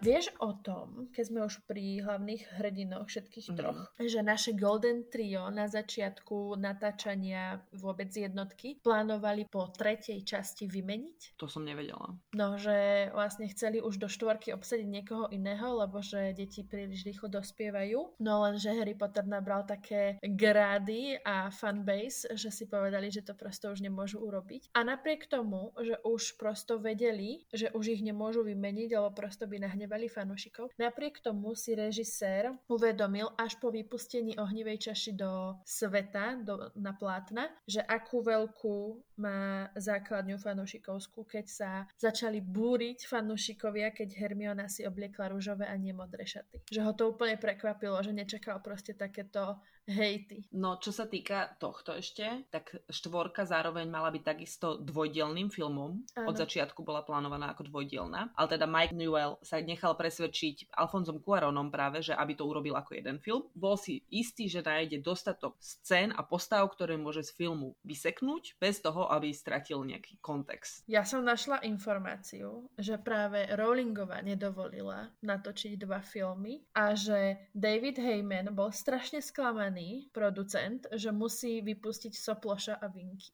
Vieš 0.00 0.32
o 0.40 0.56
tom, 0.56 1.12
keď 1.12 1.24
sme 1.28 1.40
už 1.44 1.60
pri 1.68 2.00
hlavných 2.00 2.56
hrdinoch 2.56 3.04
všetkých 3.04 3.52
mm. 3.52 3.56
troch, 3.60 3.80
že 4.00 4.24
naše 4.24 4.56
Golden 4.56 5.04
Trio 5.12 5.52
na 5.52 5.68
začiatku 5.68 6.56
natáčania 6.56 7.60
vôbec 7.76 8.08
jednotky 8.08 8.80
plánovali 8.80 9.44
po 9.44 9.68
tretej 9.68 10.24
časti 10.24 10.64
vymeniť? 10.64 11.36
To 11.36 11.44
som 11.44 11.68
nevedela. 11.68 12.16
No, 12.32 12.56
že 12.56 13.12
vlastne 13.12 13.44
chceli 13.52 13.84
už 13.84 14.00
do 14.00 14.08
štvorky 14.08 14.56
obsadiť 14.56 14.88
niekoho 14.88 15.28
iného, 15.28 15.76
lebo 15.76 16.00
že 16.00 16.32
deti 16.32 16.64
príliš 16.64 17.04
rýchlo 17.04 17.28
dospievajú. 17.28 18.16
No 18.24 18.40
len, 18.48 18.56
že 18.56 18.72
Harry 18.72 18.96
Potter 18.96 19.28
nabral 19.28 19.68
také 19.68 20.16
grády 20.24 21.20
a 21.20 21.52
fanbase, 21.52 22.24
že 22.40 22.48
si 22.48 22.64
povedali, 22.64 23.12
že 23.12 23.20
to 23.20 23.36
prosto 23.36 23.68
už 23.68 23.84
nemôžu 23.84 24.16
urobiť. 24.16 24.72
A 24.72 24.80
napriek 24.80 25.28
tomu, 25.28 25.76
že 25.76 26.00
už 26.08 26.40
prosto 26.40 26.80
vedeli, 26.80 27.44
že 27.52 27.68
už 27.76 28.00
ich 28.00 28.02
nemôžu 28.02 28.48
vymeniť, 28.48 28.96
lebo 28.96 29.12
prosto 29.12 29.44
by 29.44 29.60
nahnevali 29.60 29.89
hnevali 29.90 30.06
fanúšikov. 30.06 30.70
Napriek 30.78 31.18
tomu 31.18 31.58
si 31.58 31.74
režisér 31.74 32.54
uvedomil 32.70 33.26
až 33.34 33.58
po 33.58 33.74
vypustení 33.74 34.38
ohnivej 34.38 34.86
čaši 34.86 35.18
do 35.18 35.58
sveta, 35.66 36.38
do, 36.38 36.70
na 36.78 36.94
plátna, 36.94 37.50
že 37.66 37.82
akú 37.82 38.22
veľkú 38.22 39.02
má 39.18 39.66
základňu 39.74 40.38
fanúšikovskú, 40.38 41.26
keď 41.26 41.46
sa 41.50 41.70
začali 41.98 42.38
búriť 42.38 43.02
fanúšikovia, 43.02 43.90
keď 43.90 44.14
Hermiona 44.14 44.70
si 44.70 44.86
obliekla 44.86 45.34
rúžové 45.34 45.66
a 45.66 45.74
nie 45.74 45.90
modré 45.90 46.22
šaty. 46.22 46.70
Že 46.70 46.80
ho 46.86 46.92
to 46.94 47.10
úplne 47.10 47.34
prekvapilo, 47.34 47.98
že 47.98 48.14
nečakal 48.14 48.62
proste 48.62 48.94
takéto 48.94 49.58
hejty. 49.90 50.46
No, 50.54 50.78
čo 50.78 50.94
sa 50.94 51.10
týka 51.10 51.58
tohto 51.58 51.98
ešte, 51.98 52.46
tak 52.54 52.78
štvorka 52.86 53.42
zároveň 53.42 53.90
mala 53.90 54.14
byť 54.14 54.22
takisto 54.22 54.78
dvojdielným 54.78 55.50
filmom. 55.50 56.06
Áno. 56.14 56.26
Od 56.30 56.36
začiatku 56.38 56.86
bola 56.86 57.02
plánovaná 57.02 57.50
ako 57.50 57.66
dvojdielna. 57.66 58.32
Ale 58.38 58.48
teda 58.48 58.70
Mike 58.70 58.94
Newell 58.94 59.42
sa 59.42 59.58
nechal 59.58 59.98
presvedčiť 59.98 60.70
Alfonzom 60.78 61.18
Cuaronom 61.18 61.74
práve, 61.74 62.00
že 62.06 62.14
aby 62.14 62.38
to 62.38 62.46
urobil 62.46 62.78
ako 62.78 62.94
jeden 62.94 63.18
film. 63.18 63.50
Bol 63.58 63.74
si 63.74 64.06
istý, 64.14 64.46
že 64.46 64.62
nájde 64.62 65.02
dostatok 65.02 65.58
scén 65.58 66.14
a 66.14 66.22
postav, 66.22 66.62
ktoré 66.70 66.94
môže 66.94 67.26
z 67.26 67.34
filmu 67.34 67.74
vyseknúť, 67.82 68.62
bez 68.62 68.78
toho, 68.78 69.10
aby 69.10 69.34
stratil 69.34 69.82
nejaký 69.82 70.22
kontext. 70.22 70.86
Ja 70.86 71.02
som 71.02 71.26
našla 71.26 71.66
informáciu, 71.66 72.70
že 72.78 72.94
práve 73.00 73.48
Rowlingová 73.50 74.22
nedovolila 74.22 75.10
natočiť 75.24 75.74
dva 75.80 75.98
filmy 76.04 76.62
a 76.76 76.94
že 76.94 77.50
David 77.56 77.98
Heyman 77.98 78.52
bol 78.54 78.70
strašne 78.70 79.18
sklamaný 79.24 79.79
naštvaný 79.80 80.12
producent, 80.12 80.86
že 80.92 81.10
musí 81.12 81.64
vypustiť 81.64 82.12
Soploša 82.12 82.74
a 82.80 82.86
Vinky. 82.92 83.32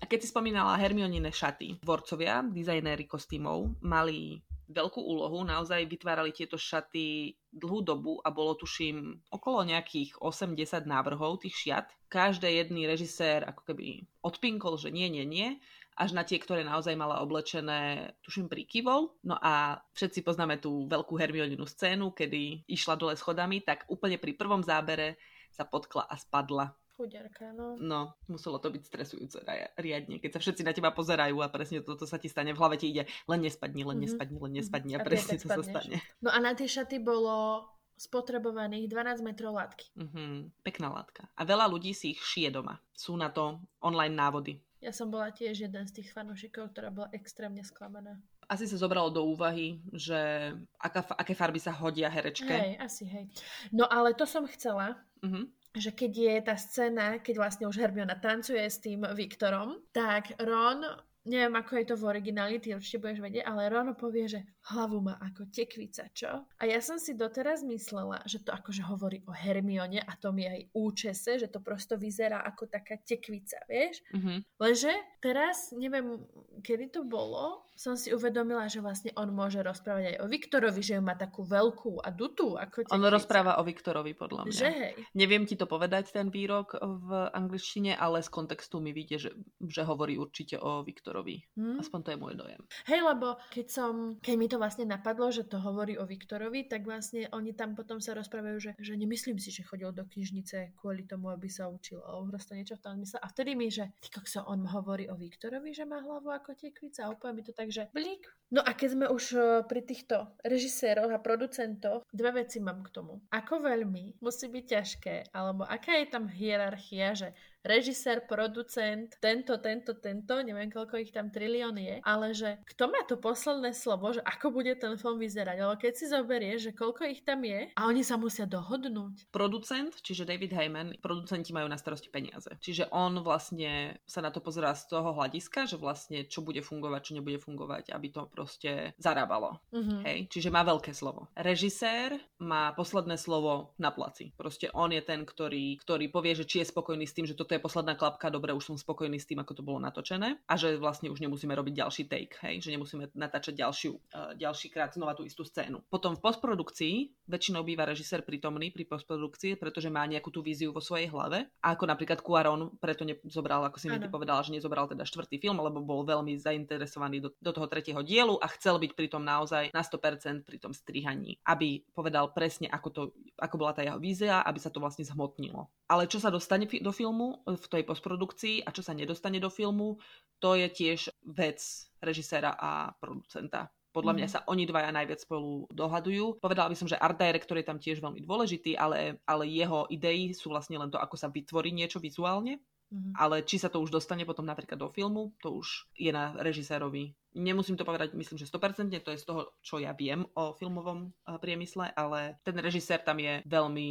A 0.00 0.04
keď 0.04 0.18
si 0.20 0.28
spomínala 0.28 0.76
Hermionine 0.76 1.32
šaty, 1.32 1.80
tvorcovia, 1.80 2.44
dizajnéri 2.44 3.08
kostýmov 3.08 3.72
mali 3.80 4.36
veľkú 4.68 5.00
úlohu, 5.00 5.44
naozaj 5.44 5.84
vytvárali 5.88 6.32
tieto 6.32 6.56
šaty 6.56 7.36
dlhú 7.52 7.84
dobu 7.84 8.20
a 8.20 8.32
bolo 8.32 8.56
tuším 8.56 9.20
okolo 9.32 9.64
nejakých 9.64 10.20
80 10.20 10.88
návrhov 10.88 11.44
tých 11.44 11.56
šiat. 11.56 11.86
Každý 12.08 12.48
jedný 12.48 12.88
režisér 12.88 13.44
ako 13.48 13.72
keby 13.72 14.04
odpinkol, 14.24 14.76
že 14.80 14.92
nie, 14.92 15.08
nie, 15.08 15.24
nie 15.24 15.48
až 15.94 16.10
na 16.10 16.26
tie, 16.26 16.42
ktoré 16.42 16.66
naozaj 16.66 16.98
mala 16.98 17.22
oblečené, 17.22 18.12
tuším, 18.26 18.50
príkyvol. 18.50 19.14
No 19.22 19.38
a 19.38 19.78
všetci 19.94 20.26
poznáme 20.26 20.58
tú 20.58 20.90
veľkú 20.90 21.14
Hermioninu 21.14 21.64
scénu, 21.66 22.10
kedy 22.10 22.66
išla 22.66 22.98
dole 22.98 23.14
schodami, 23.14 23.62
tak 23.62 23.86
úplne 23.86 24.18
pri 24.18 24.34
prvom 24.34 24.62
zábere 24.62 25.16
sa 25.54 25.62
potkla 25.62 26.10
a 26.10 26.18
spadla. 26.18 26.74
Chudiarka, 26.94 27.50
no. 27.50 27.74
No, 27.74 28.14
muselo 28.30 28.62
to 28.62 28.70
byť 28.70 28.82
stresujúce 28.86 29.42
riadne, 29.74 30.22
keď 30.22 30.38
sa 30.38 30.42
všetci 30.42 30.62
na 30.62 30.70
teba 30.70 30.94
pozerajú 30.94 31.42
a 31.42 31.50
presne 31.50 31.82
toto 31.82 32.06
sa 32.06 32.22
ti 32.22 32.30
stane, 32.30 32.54
v 32.54 32.58
hlave 32.62 32.78
ti 32.78 32.94
ide 32.94 33.10
len 33.26 33.42
nespadni, 33.42 33.82
len 33.82 33.98
mhm. 33.98 34.02
nespadni, 34.06 34.38
len 34.38 34.52
nespadni 34.54 34.92
a, 34.94 35.02
a 35.02 35.06
presne 35.06 35.34
to 35.42 35.50
sa 35.50 35.62
stane. 35.62 35.98
No 36.22 36.30
a 36.30 36.38
na 36.38 36.54
tie 36.54 36.70
šaty 36.70 37.02
bolo 37.02 37.66
spotrebovaných 37.94 38.90
12 38.90 39.22
metrov 39.22 39.54
látky. 39.54 39.86
Mm-hmm, 39.94 40.34
pekná 40.66 40.90
látka. 40.90 41.30
A 41.38 41.46
veľa 41.46 41.70
ľudí 41.70 41.94
si 41.94 42.14
ich 42.14 42.20
šije 42.22 42.50
doma. 42.50 42.82
Sú 42.90 43.14
na 43.14 43.30
to 43.30 43.62
online 43.78 44.14
návody. 44.14 44.58
Ja 44.84 44.92
som 44.92 45.08
bola 45.08 45.32
tiež 45.32 45.64
jeden 45.64 45.84
z 45.88 45.92
tých 45.96 46.12
fanúšikov, 46.12 46.76
ktorá 46.76 46.92
bola 46.92 47.08
extrémne 47.16 47.64
sklamaná. 47.64 48.20
Asi 48.44 48.68
sa 48.68 48.76
zobralo 48.76 49.08
do 49.08 49.24
úvahy, 49.24 49.80
že 49.96 50.52
aká, 50.76 51.00
aké 51.16 51.32
farby 51.32 51.56
sa 51.56 51.72
hodia 51.72 52.12
herečke. 52.12 52.52
Hej, 52.52 52.76
asi 52.76 53.08
hej. 53.08 53.24
No 53.72 53.88
ale 53.88 54.12
to 54.12 54.28
som 54.28 54.44
chcela, 54.44 55.00
uh-huh. 55.24 55.48
že 55.72 55.88
keď 55.96 56.12
je 56.12 56.34
tá 56.44 56.54
scéna, 56.60 57.24
keď 57.24 57.40
vlastne 57.40 57.64
už 57.64 57.80
Hermiona 57.80 58.20
tancuje 58.20 58.60
s 58.60 58.76
tým 58.84 59.08
Viktorom, 59.16 59.80
tak 59.96 60.36
Ron 60.36 60.84
neviem, 61.24 61.56
ako 61.56 61.72
je 61.80 61.86
to 61.88 61.96
v 61.96 62.04
origináli, 62.04 62.60
ty 62.60 62.76
určite 62.76 63.00
budeš 63.00 63.24
vedieť, 63.24 63.48
ale 63.48 63.72
Ron 63.72 63.96
povie, 63.96 64.28
že 64.28 64.44
hlavu 64.72 65.04
má 65.04 65.20
ako 65.20 65.52
tekvica, 65.52 66.08
čo? 66.16 66.48
A 66.56 66.62
ja 66.64 66.80
som 66.80 66.96
si 66.96 67.12
doteraz 67.12 67.60
myslela, 67.66 68.24
že 68.24 68.40
to 68.40 68.48
akože 68.52 68.80
hovorí 68.88 69.20
o 69.28 69.32
Hermione 69.32 70.00
a 70.00 70.12
tom 70.16 70.40
je 70.40 70.48
aj 70.48 70.62
účese, 70.72 71.30
že 71.36 71.52
to 71.52 71.60
prosto 71.60 72.00
vyzerá 72.00 72.40
ako 72.48 72.72
taká 72.72 72.96
tekvica, 72.96 73.60
vieš? 73.68 74.00
Mm-hmm. 74.16 74.38
Lenže 74.56 74.92
teraz, 75.20 75.76
neviem, 75.76 76.24
kedy 76.64 76.96
to 76.96 77.04
bolo, 77.04 77.64
som 77.74 77.98
si 77.98 78.14
uvedomila, 78.14 78.70
že 78.70 78.78
vlastne 78.78 79.10
on 79.18 79.34
môže 79.34 79.58
rozprávať 79.60 80.14
aj 80.14 80.16
o 80.22 80.26
Viktorovi, 80.30 80.80
že 80.80 81.02
má 81.02 81.18
takú 81.18 81.42
veľkú 81.42 82.00
a 82.00 82.08
dutú 82.14 82.54
ako 82.54 82.86
tekvica. 82.86 82.94
On 82.94 83.04
rozpráva 83.04 83.58
o 83.58 83.66
Viktorovi, 83.66 84.14
podľa 84.14 84.46
mňa. 84.46 84.54
Že 84.54 84.68
hej. 84.70 84.94
Neviem 85.18 85.44
ti 85.44 85.58
to 85.58 85.66
povedať, 85.66 86.14
ten 86.14 86.30
výrok 86.30 86.78
v 86.78 87.10
angličtine, 87.34 87.98
ale 87.98 88.22
z 88.22 88.30
kontextu 88.30 88.78
mi 88.78 88.94
vidie, 88.94 89.18
že, 89.18 89.34
že 89.58 89.82
hovorí 89.82 90.14
určite 90.14 90.56
o 90.62 90.86
Viktorovi. 90.86 91.42
Hmm. 91.58 91.82
Aspoň 91.82 92.00
to 92.00 92.08
je 92.14 92.18
môj 92.22 92.34
dojem. 92.38 92.62
Hej, 92.86 93.00
lebo 93.02 93.36
keď 93.50 93.66
som, 93.66 93.92
keď 94.22 94.34
mi 94.38 94.46
to 94.46 94.53
vlastne 94.56 94.86
napadlo, 94.86 95.34
že 95.34 95.42
to 95.42 95.58
hovorí 95.58 95.98
o 95.98 96.06
Viktorovi, 96.06 96.70
tak 96.70 96.86
vlastne 96.86 97.26
oni 97.34 97.52
tam 97.58 97.74
potom 97.74 97.98
sa 97.98 98.14
rozprávajú, 98.14 98.56
že, 98.62 98.70
že 98.78 98.94
nemyslím 98.94 99.42
si, 99.42 99.50
že 99.50 99.66
chodil 99.66 99.90
do 99.90 100.06
knižnice 100.06 100.78
kvôli 100.78 101.02
tomu, 101.02 101.34
aby 101.34 101.50
sa 101.50 101.66
učil. 101.66 101.98
Alebo 102.06 102.38
proste 102.38 102.54
niečo 102.54 102.78
v 102.78 102.82
tom 102.86 103.02
mysle. 103.02 103.18
A 103.18 103.26
vtedy 103.26 103.58
mi, 103.58 103.66
že 103.66 103.90
ty 103.98 104.14
kokso, 104.14 104.46
on 104.46 104.62
hovorí 104.62 105.10
o 105.10 105.18
Viktorovi, 105.18 105.74
že 105.74 105.82
má 105.82 105.98
hlavu 105.98 106.30
ako 106.30 106.54
tekvica. 106.54 107.10
A 107.10 107.12
úplne 107.12 107.42
mi 107.42 107.42
to 107.42 107.50
tak 107.50 107.64
takže 107.64 107.88
blík. 107.96 108.28
No 108.52 108.60
a 108.60 108.76
keď 108.76 108.88
sme 108.92 109.06
už 109.08 109.24
e, 109.32 109.38
pri 109.64 109.80
týchto 109.88 110.28
režiséroch 110.44 111.08
a 111.08 111.18
producentoch, 111.18 112.04
dve 112.12 112.44
veci 112.44 112.60
mám 112.60 112.84
k 112.84 112.92
tomu. 112.92 113.24
Ako 113.32 113.64
veľmi 113.64 114.20
musí 114.20 114.52
byť 114.52 114.64
ťažké, 114.68 115.14
alebo 115.32 115.64
aká 115.64 115.96
je 115.96 116.06
tam 116.12 116.28
hierarchia, 116.28 117.16
že 117.16 117.28
režisér, 117.64 118.28
producent, 118.28 119.08
tento, 119.18 119.56
tento, 119.58 119.96
tento, 119.96 120.34
neviem 120.44 120.68
koľko 120.68 121.00
ich 121.00 121.10
tam 121.10 121.32
trilión 121.32 121.74
je, 121.80 121.98
ale 122.04 122.36
že 122.36 122.60
kto 122.76 122.92
má 122.92 123.00
to 123.08 123.16
posledné 123.16 123.72
slovo, 123.72 124.12
že 124.12 124.20
ako 124.20 124.52
bude 124.52 124.76
ten 124.76 125.00
film 125.00 125.16
vyzerať, 125.16 125.56
ale 125.64 125.74
keď 125.80 125.92
si 125.96 126.04
zoberieš, 126.12 126.58
že 126.70 126.72
koľko 126.76 127.08
ich 127.08 127.24
tam 127.24 127.40
je 127.42 127.72
a 127.72 127.80
oni 127.88 128.04
sa 128.04 128.20
musia 128.20 128.44
dohodnúť. 128.44 129.32
Producent, 129.32 129.96
čiže 130.04 130.28
David 130.28 130.52
Heyman, 130.52 131.00
producenti 131.00 131.56
majú 131.56 131.66
na 131.66 131.80
starosti 131.80 132.12
peniaze. 132.12 132.52
Čiže 132.60 132.92
on 132.92 133.24
vlastne 133.24 133.96
sa 134.04 134.20
na 134.20 134.28
to 134.28 134.44
pozerá 134.44 134.76
z 134.76 134.92
toho 134.92 135.16
hľadiska, 135.16 135.64
že 135.64 135.80
vlastne 135.80 136.28
čo 136.28 136.44
bude 136.44 136.60
fungovať, 136.60 137.00
čo 137.00 137.16
nebude 137.16 137.40
fungovať, 137.40 137.90
aby 137.96 138.12
to 138.12 138.28
proste 138.28 138.92
zarábalo. 139.00 139.64
Mm-hmm. 139.72 140.00
Hej, 140.04 140.18
čiže 140.28 140.52
má 140.52 140.60
veľké 140.60 140.92
slovo. 140.92 141.32
Režisér 141.32 142.20
má 142.42 142.76
posledné 142.76 143.16
slovo 143.16 143.72
na 143.80 143.88
placi. 143.88 144.36
Proste 144.36 144.68
on 144.76 144.92
je 144.92 145.00
ten, 145.00 145.24
ktorý, 145.24 145.80
ktorý 145.80 146.12
povie, 146.12 146.36
že 146.36 146.44
či 146.44 146.60
je 146.60 146.70
spokojný 146.74 147.08
s 147.08 147.16
tým, 147.16 147.24
že 147.24 147.38
toto 147.38 147.53
je 147.54 147.62
posledná 147.62 147.94
klapka, 147.94 148.28
dobre, 148.28 148.50
už 148.52 148.74
som 148.74 148.76
spokojný 148.76 149.16
s 149.16 149.26
tým, 149.30 149.40
ako 149.40 149.52
to 149.54 149.62
bolo 149.62 149.78
natočené 149.78 150.42
a 150.44 150.54
že 150.58 150.76
vlastne 150.76 151.08
už 151.08 151.22
nemusíme 151.22 151.54
robiť 151.54 151.74
ďalší 151.80 152.02
take, 152.10 152.34
hej, 152.42 152.60
že 152.60 152.70
nemusíme 152.74 153.14
natáčať 153.14 153.54
ďalšiu, 153.54 153.92
uh, 153.94 154.34
ďalší 154.34 154.68
krát 154.74 154.92
znova 154.92 155.14
tú 155.14 155.22
istú 155.22 155.46
scénu. 155.46 155.86
Potom 155.88 156.18
v 156.18 156.22
postprodukcii 156.22 157.24
väčšinou 157.30 157.64
býva 157.64 157.86
režisér 157.88 158.26
prítomný 158.26 158.74
pri 158.74 158.84
postprodukcii, 158.84 159.56
pretože 159.56 159.88
má 159.88 160.04
nejakú 160.04 160.28
tú 160.28 160.42
víziu 160.44 160.74
vo 160.74 160.82
svojej 160.82 161.08
hlave. 161.08 161.48
A 161.64 161.78
ako 161.78 161.84
napríklad 161.88 162.20
Cuaron 162.20 162.74
preto 162.76 163.06
nezobral, 163.06 163.64
ako 163.64 163.78
si 163.80 163.88
mi 163.88 163.96
povedala, 164.10 164.44
že 164.44 164.52
nezobral 164.52 164.90
teda 164.90 165.06
štvrtý 165.06 165.38
film, 165.40 165.60
lebo 165.62 165.80
bol 165.80 166.04
veľmi 166.04 166.36
zainteresovaný 166.36 167.24
do, 167.24 167.30
do 167.38 167.52
toho 167.54 167.66
tretieho 167.70 168.00
dielu 168.04 168.36
a 168.40 168.46
chcel 168.56 168.76
byť 168.80 168.92
pritom 168.92 169.22
naozaj 169.22 169.72
na 169.72 169.80
100% 169.80 170.44
pri 170.44 170.58
tom 170.60 170.72
strihaní, 170.74 171.40
aby 171.46 171.84
povedal 171.92 172.32
presne, 172.32 172.68
ako, 172.68 172.88
to, 172.90 173.02
ako 173.38 173.54
bola 173.56 173.72
tá 173.72 173.80
jeho 173.84 173.96
vízia, 174.00 174.42
aby 174.44 174.58
sa 174.60 174.68
to 174.68 174.82
vlastne 174.82 175.06
zhmotnilo. 175.06 175.68
Ale 175.84 176.08
čo 176.08 176.16
sa 176.16 176.32
dostane 176.32 176.64
do 176.64 176.92
filmu, 176.92 177.43
v 177.44 177.66
tej 177.68 177.82
postprodukcii 177.84 178.64
a 178.64 178.72
čo 178.72 178.80
sa 178.80 178.96
nedostane 178.96 179.36
do 179.38 179.52
filmu, 179.52 180.00
to 180.40 180.56
je 180.56 180.68
tiež 180.68 181.12
vec 181.24 181.60
režiséra 182.00 182.52
a 182.56 182.92
producenta. 182.96 183.72
Podľa 183.94 184.10
mm. 184.10 184.16
mňa 184.18 184.28
mhm. 184.28 184.34
sa 184.34 184.44
oni 184.50 184.64
dvaja 184.66 184.90
najviac 184.90 185.20
spolu 185.22 185.70
dohadujú. 185.70 186.42
Povedala 186.42 186.66
by 186.66 186.76
som, 186.76 186.90
že 186.90 186.98
art 186.98 187.14
director 187.14 187.54
je 187.54 187.68
tam 187.68 187.78
tiež 187.78 188.02
veľmi 188.02 188.26
dôležitý, 188.26 188.74
ale, 188.74 189.22
ale 189.22 189.46
jeho 189.46 189.86
idei 189.86 190.34
sú 190.34 190.50
vlastne 190.50 190.74
len 190.74 190.90
to, 190.90 190.98
ako 190.98 191.14
sa 191.14 191.30
vytvorí 191.30 191.70
niečo 191.70 192.02
vizuálne. 192.02 192.58
Mm. 192.90 193.14
Ale 193.16 193.46
či 193.46 193.56
sa 193.62 193.70
to 193.70 193.80
už 193.80 193.94
dostane 193.94 194.26
potom 194.26 194.44
napríklad 194.44 194.76
do 194.76 194.90
filmu, 194.90 195.32
to 195.40 195.54
už 195.56 195.88
je 195.94 196.10
na 196.10 196.34
režisérovi. 196.36 197.14
Nemusím 197.34 197.78
to 197.78 197.86
povedať, 197.86 198.12
myslím, 198.18 198.38
že 198.38 198.50
100%, 198.50 198.92
to 199.00 199.10
je 199.14 199.22
z 199.22 199.26
toho, 199.26 199.54
čo 199.64 199.80
ja 199.80 199.96
viem 199.96 200.26
o 200.36 200.52
filmovom 200.54 201.10
priemysle, 201.40 201.90
ale 201.96 202.38
ten 202.44 202.54
režisér 202.60 203.02
tam 203.02 203.18
je 203.18 203.42
veľmi 203.46 203.88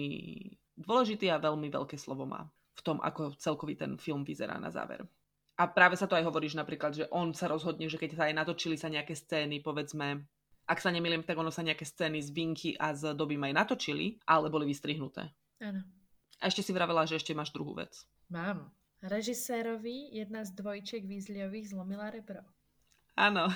dôležitý 0.77 1.31
a 1.31 1.41
veľmi 1.41 1.67
veľké 1.73 1.99
slovo 1.99 2.23
má 2.27 2.47
v 2.73 2.81
tom, 2.81 2.97
ako 3.01 3.37
celkový 3.37 3.77
ten 3.77 3.97
film 4.01 4.25
vyzerá 4.25 4.57
na 4.57 4.73
záver. 4.73 5.05
A 5.53 5.69
práve 5.69 5.93
sa 5.93 6.09
to 6.09 6.17
aj 6.17 6.25
hovorí, 6.25 6.49
že 6.49 6.57
napríklad, 6.57 6.97
že 6.97 7.05
on 7.13 7.29
sa 7.37 7.45
rozhodne, 7.45 7.85
že 7.85 8.01
keď 8.01 8.17
sa 8.17 8.23
aj 8.25 8.33
natočili 8.33 8.73
sa 8.73 8.89
nejaké 8.89 9.13
scény, 9.13 9.61
povedzme, 9.61 10.25
ak 10.65 10.79
sa 10.81 10.89
nemýlim, 10.89 11.21
tak 11.21 11.37
ono 11.37 11.53
sa 11.53 11.61
nejaké 11.61 11.85
scény 11.85 12.23
z 12.23 12.29
Vinky 12.33 12.71
a 12.79 12.95
z 12.97 13.13
doby 13.13 13.37
aj 13.37 13.53
natočili, 13.53 14.17
ale 14.25 14.49
boli 14.49 14.65
vystrihnuté. 14.65 15.29
Áno. 15.61 15.85
A 16.41 16.49
ešte 16.49 16.65
si 16.65 16.73
vravela, 16.73 17.05
že 17.05 17.21
ešte 17.21 17.37
máš 17.37 17.53
druhú 17.53 17.77
vec. 17.77 17.93
Mám. 18.33 18.73
Režisérovi 19.03 20.15
jedna 20.15 20.47
z 20.47 20.55
dvojčiek 20.55 21.03
Weasleyových 21.03 21.75
zlomila 21.75 22.07
rebro. 22.07 22.41
Áno. 23.13 23.49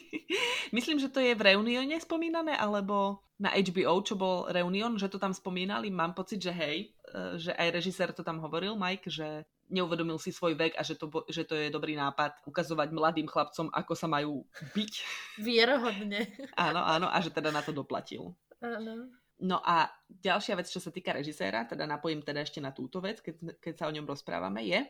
Myslím, 0.76 1.00
že 1.00 1.12
to 1.12 1.20
je 1.20 1.36
v 1.36 1.44
Reunione 1.52 1.96
spomínané, 2.00 2.56
alebo 2.56 3.24
na 3.38 3.54
HBO, 3.54 4.02
čo 4.02 4.18
bol 4.18 4.48
Reunion, 4.50 4.98
že 4.98 5.08
to 5.08 5.20
tam 5.20 5.32
spomínali. 5.32 5.92
Mám 5.92 6.16
pocit, 6.16 6.42
že 6.42 6.52
hej, 6.52 6.90
e, 6.90 7.38
že 7.38 7.52
aj 7.54 7.68
režisér 7.70 8.10
to 8.10 8.26
tam 8.26 8.40
hovoril, 8.42 8.74
Mike, 8.74 9.08
že 9.08 9.46
neuvedomil 9.68 10.16
si 10.16 10.32
svoj 10.32 10.56
vek 10.56 10.74
a 10.74 10.82
že 10.82 10.96
to, 10.96 11.12
že 11.28 11.44
to 11.44 11.54
je 11.54 11.68
dobrý 11.68 11.94
nápad 11.94 12.40
ukazovať 12.48 12.88
mladým 12.90 13.28
chlapcom, 13.28 13.68
ako 13.70 13.92
sa 13.92 14.08
majú 14.08 14.42
byť. 14.74 14.92
Vierohodne. 15.48 16.34
áno, 16.56 16.80
áno, 16.80 17.06
a 17.12 17.16
že 17.20 17.30
teda 17.30 17.52
na 17.52 17.60
to 17.60 17.70
doplatil. 17.70 18.32
Áno. 18.64 19.12
No 19.38 19.62
a 19.62 19.86
ďalšia 20.10 20.58
vec, 20.58 20.66
čo 20.66 20.82
sa 20.82 20.90
týka 20.90 21.14
režiséra, 21.14 21.62
teda 21.62 21.86
napojím 21.86 22.26
teda 22.26 22.42
ešte 22.42 22.58
na 22.58 22.74
túto 22.74 22.98
vec, 22.98 23.22
keď, 23.22 23.62
keď 23.62 23.74
sa 23.78 23.86
o 23.86 23.94
ňom 23.94 24.02
rozprávame, 24.02 24.66
je, 24.66 24.82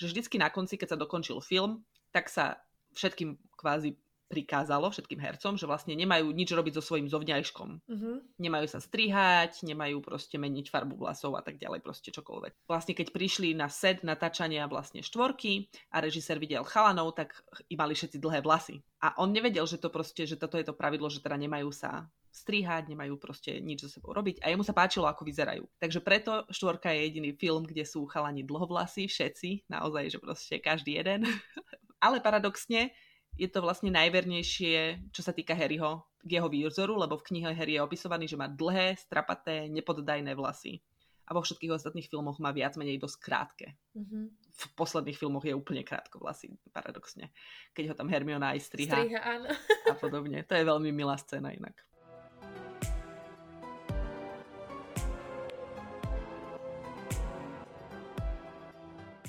že 0.00 0.08
vždycky 0.08 0.40
na 0.40 0.48
konci, 0.48 0.80
keď 0.80 0.96
sa 0.96 0.98
dokončil 0.98 1.36
film, 1.44 1.84
tak 2.08 2.32
sa 2.32 2.56
všetkým 2.94 3.38
kvázi 3.56 3.96
prikázalo 4.30 4.94
všetkým 4.94 5.18
hercom, 5.18 5.58
že 5.58 5.66
vlastne 5.66 5.98
nemajú 5.98 6.30
nič 6.30 6.54
robiť 6.54 6.78
so 6.78 6.82
svojím 6.86 7.10
zovňajškom. 7.10 7.68
Uh-huh. 7.82 8.22
Nemajú 8.38 8.66
sa 8.70 8.78
strihať, 8.78 9.66
nemajú 9.66 9.98
proste 9.98 10.38
meniť 10.38 10.70
farbu 10.70 10.94
vlasov 10.94 11.34
a 11.34 11.42
tak 11.42 11.58
ďalej, 11.58 11.82
proste 11.82 12.14
čokoľvek. 12.14 12.70
Vlastne 12.70 12.94
keď 12.94 13.10
prišli 13.10 13.58
na 13.58 13.66
set 13.66 14.06
natáčania 14.06 14.70
vlastne 14.70 15.02
štvorky 15.02 15.66
a 15.90 15.98
režisér 15.98 16.38
videl 16.38 16.62
chalanov, 16.62 17.18
tak 17.18 17.34
i 17.66 17.74
mali 17.74 17.98
všetci 17.98 18.22
dlhé 18.22 18.46
vlasy. 18.46 18.78
A 19.02 19.18
on 19.18 19.34
nevedel, 19.34 19.66
že 19.66 19.82
to 19.82 19.90
proste, 19.90 20.22
že 20.30 20.38
toto 20.38 20.54
je 20.54 20.64
to 20.64 20.78
pravidlo, 20.78 21.10
že 21.10 21.18
teda 21.18 21.34
nemajú 21.34 21.74
sa 21.74 22.06
strihať, 22.30 22.86
nemajú 22.86 23.18
proste 23.18 23.58
nič 23.58 23.82
so 23.82 23.90
sebou 23.90 24.14
robiť 24.14 24.38
a 24.46 24.54
jemu 24.54 24.62
sa 24.62 24.70
páčilo, 24.70 25.10
ako 25.10 25.26
vyzerajú. 25.26 25.66
Takže 25.82 25.98
preto 25.98 26.46
štvorka 26.54 26.94
je 26.94 27.10
jediný 27.10 27.30
film, 27.34 27.66
kde 27.66 27.82
sú 27.82 28.06
chalani 28.06 28.46
dlhovlasí, 28.46 29.10
všetci, 29.10 29.66
naozaj, 29.66 30.14
že 30.14 30.18
proste 30.22 30.54
každý 30.62 31.02
jeden. 31.02 31.26
Ale 32.00 32.24
paradoxne, 32.24 32.90
je 33.36 33.48
to 33.48 33.62
vlastne 33.62 33.92
najvernejšie, 33.92 35.08
čo 35.14 35.22
sa 35.22 35.30
týka 35.30 35.54
Harryho, 35.54 36.04
k 36.20 36.36
jeho 36.36 36.48
výzoru, 36.52 37.00
lebo 37.00 37.16
v 37.16 37.32
knihe 37.32 37.48
Harry 37.56 37.80
je 37.80 37.84
opisovaný, 37.84 38.28
že 38.28 38.36
má 38.36 38.48
dlhé, 38.48 38.96
strapaté, 39.00 39.68
nepoddajné 39.72 40.36
vlasy. 40.36 40.84
A 41.30 41.32
vo 41.32 41.46
všetkých 41.46 41.70
ostatných 41.70 42.10
filmoch 42.10 42.42
má 42.42 42.50
viac 42.50 42.74
menej 42.74 42.98
dosť 42.98 43.16
krátke. 43.22 43.66
Mm-hmm. 43.94 44.24
V 44.50 44.62
posledných 44.74 45.14
filmoch 45.14 45.46
je 45.46 45.54
úplne 45.54 45.86
krátko 45.86 46.18
vlasy, 46.18 46.50
paradoxne. 46.74 47.30
Keď 47.70 47.84
ho 47.86 47.94
tam 47.94 48.10
Hermiona 48.10 48.50
aj 48.52 48.66
striha. 48.66 48.98
Striha, 48.98 49.20
áno. 49.22 49.48
a 49.86 49.94
podobne. 49.94 50.42
To 50.42 50.58
je 50.58 50.64
veľmi 50.66 50.90
milá 50.90 51.14
scéna 51.14 51.54
inak. 51.54 51.78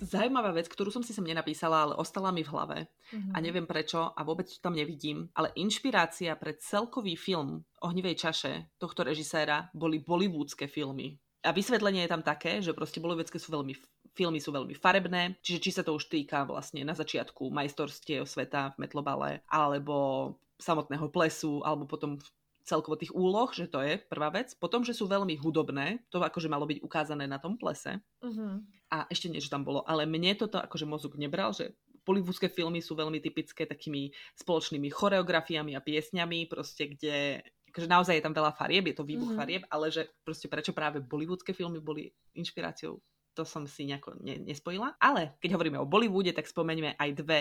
Zajímavá 0.01 0.49
vec, 0.49 0.65
ktorú 0.65 0.89
som 0.89 1.05
si 1.05 1.13
sem 1.13 1.21
nenapísala, 1.21 1.85
ale 1.85 1.93
ostala 1.93 2.33
mi 2.33 2.41
v 2.41 2.49
hlave 2.49 2.77
mm-hmm. 2.89 3.31
a 3.33 3.37
mhm. 3.37 3.43
neviem 3.45 3.67
prečo 3.69 4.09
a 4.11 4.21
vôbec 4.25 4.49
to 4.49 4.57
tam 4.57 4.73
nevidím, 4.73 5.29
ale 5.37 5.53
inšpirácia 5.53 6.33
pre 6.35 6.57
celkový 6.57 7.13
film 7.13 7.61
Ohnivej 7.85 8.17
čaše 8.17 8.73
tohto 8.81 9.05
režiséra 9.05 9.69
boli 9.77 10.01
bollywoodske 10.01 10.65
filmy. 10.65 11.21
A 11.41 11.53
vysvetlenie 11.53 12.05
je 12.05 12.13
tam 12.13 12.21
také, 12.21 12.61
že 12.61 12.73
proste 12.73 13.01
bollywoodske 13.01 13.41
sú 13.41 13.53
veľmi 13.53 13.73
filmy 14.11 14.43
sú 14.43 14.51
veľmi 14.51 14.75
farebné, 14.75 15.39
čiže 15.39 15.59
či 15.63 15.71
sa 15.71 15.83
to 15.87 15.95
už 15.95 16.11
týka 16.11 16.43
vlastne 16.43 16.83
na 16.83 16.91
začiatku 16.91 17.47
majstorstiev 17.47 18.27
sveta 18.27 18.75
v 18.75 18.83
metlobale, 18.83 19.39
alebo 19.47 20.35
samotného 20.59 21.07
plesu, 21.09 21.63
alebo 21.65 21.87
potom 21.87 22.19
celkovo 22.63 22.97
tých 22.97 23.13
úloh, 23.13 23.49
že 23.51 23.67
to 23.67 23.81
je 23.81 23.97
prvá 23.97 24.29
vec. 24.29 24.53
Potom, 24.57 24.85
že 24.85 24.93
sú 24.93 25.09
veľmi 25.09 25.37
hudobné, 25.37 26.05
to 26.13 26.21
akože 26.21 26.49
malo 26.49 26.65
byť 26.69 26.79
ukázané 26.81 27.25
na 27.25 27.41
tom 27.41 27.57
plese. 27.57 28.01
Uh-huh 28.21 28.61
a 28.91 29.07
ešte 29.07 29.31
niečo 29.31 29.47
tam 29.47 29.63
bolo. 29.63 29.87
Ale 29.87 30.03
mne 30.03 30.35
toto 30.35 30.59
akože 30.59 30.83
mozog 30.83 31.15
nebral, 31.15 31.55
že 31.55 31.71
bollywoodske 32.03 32.51
filmy 32.51 32.83
sú 32.83 32.99
veľmi 32.99 33.23
typické 33.23 33.63
takými 33.63 34.11
spoločnými 34.35 34.91
choreografiami 34.91 35.79
a 35.79 35.81
piesňami, 35.81 36.51
proste 36.51 36.91
kde 36.91 37.39
akože 37.71 37.87
naozaj 37.87 38.19
je 38.19 38.25
tam 38.27 38.35
veľa 38.35 38.51
farieb, 38.51 38.91
je 38.91 38.99
to 38.99 39.07
výbuch 39.07 39.31
mm-hmm. 39.31 39.39
farieb, 39.39 39.63
ale 39.71 39.87
že 39.87 40.11
proste 40.27 40.51
prečo 40.51 40.75
práve 40.75 40.99
bollywoodske 40.99 41.55
filmy 41.55 41.79
boli 41.79 42.11
inšpiráciou, 42.35 42.99
to 43.31 43.47
som 43.47 43.63
si 43.63 43.87
nejako 43.87 44.19
ne, 44.19 44.43
nespojila. 44.43 44.99
Ale 44.99 45.39
keď 45.39 45.55
hovoríme 45.55 45.79
o 45.79 45.87
Bollywoode, 45.87 46.35
tak 46.35 46.51
spomeňme 46.51 46.99
aj 46.99 47.09
dve 47.15 47.39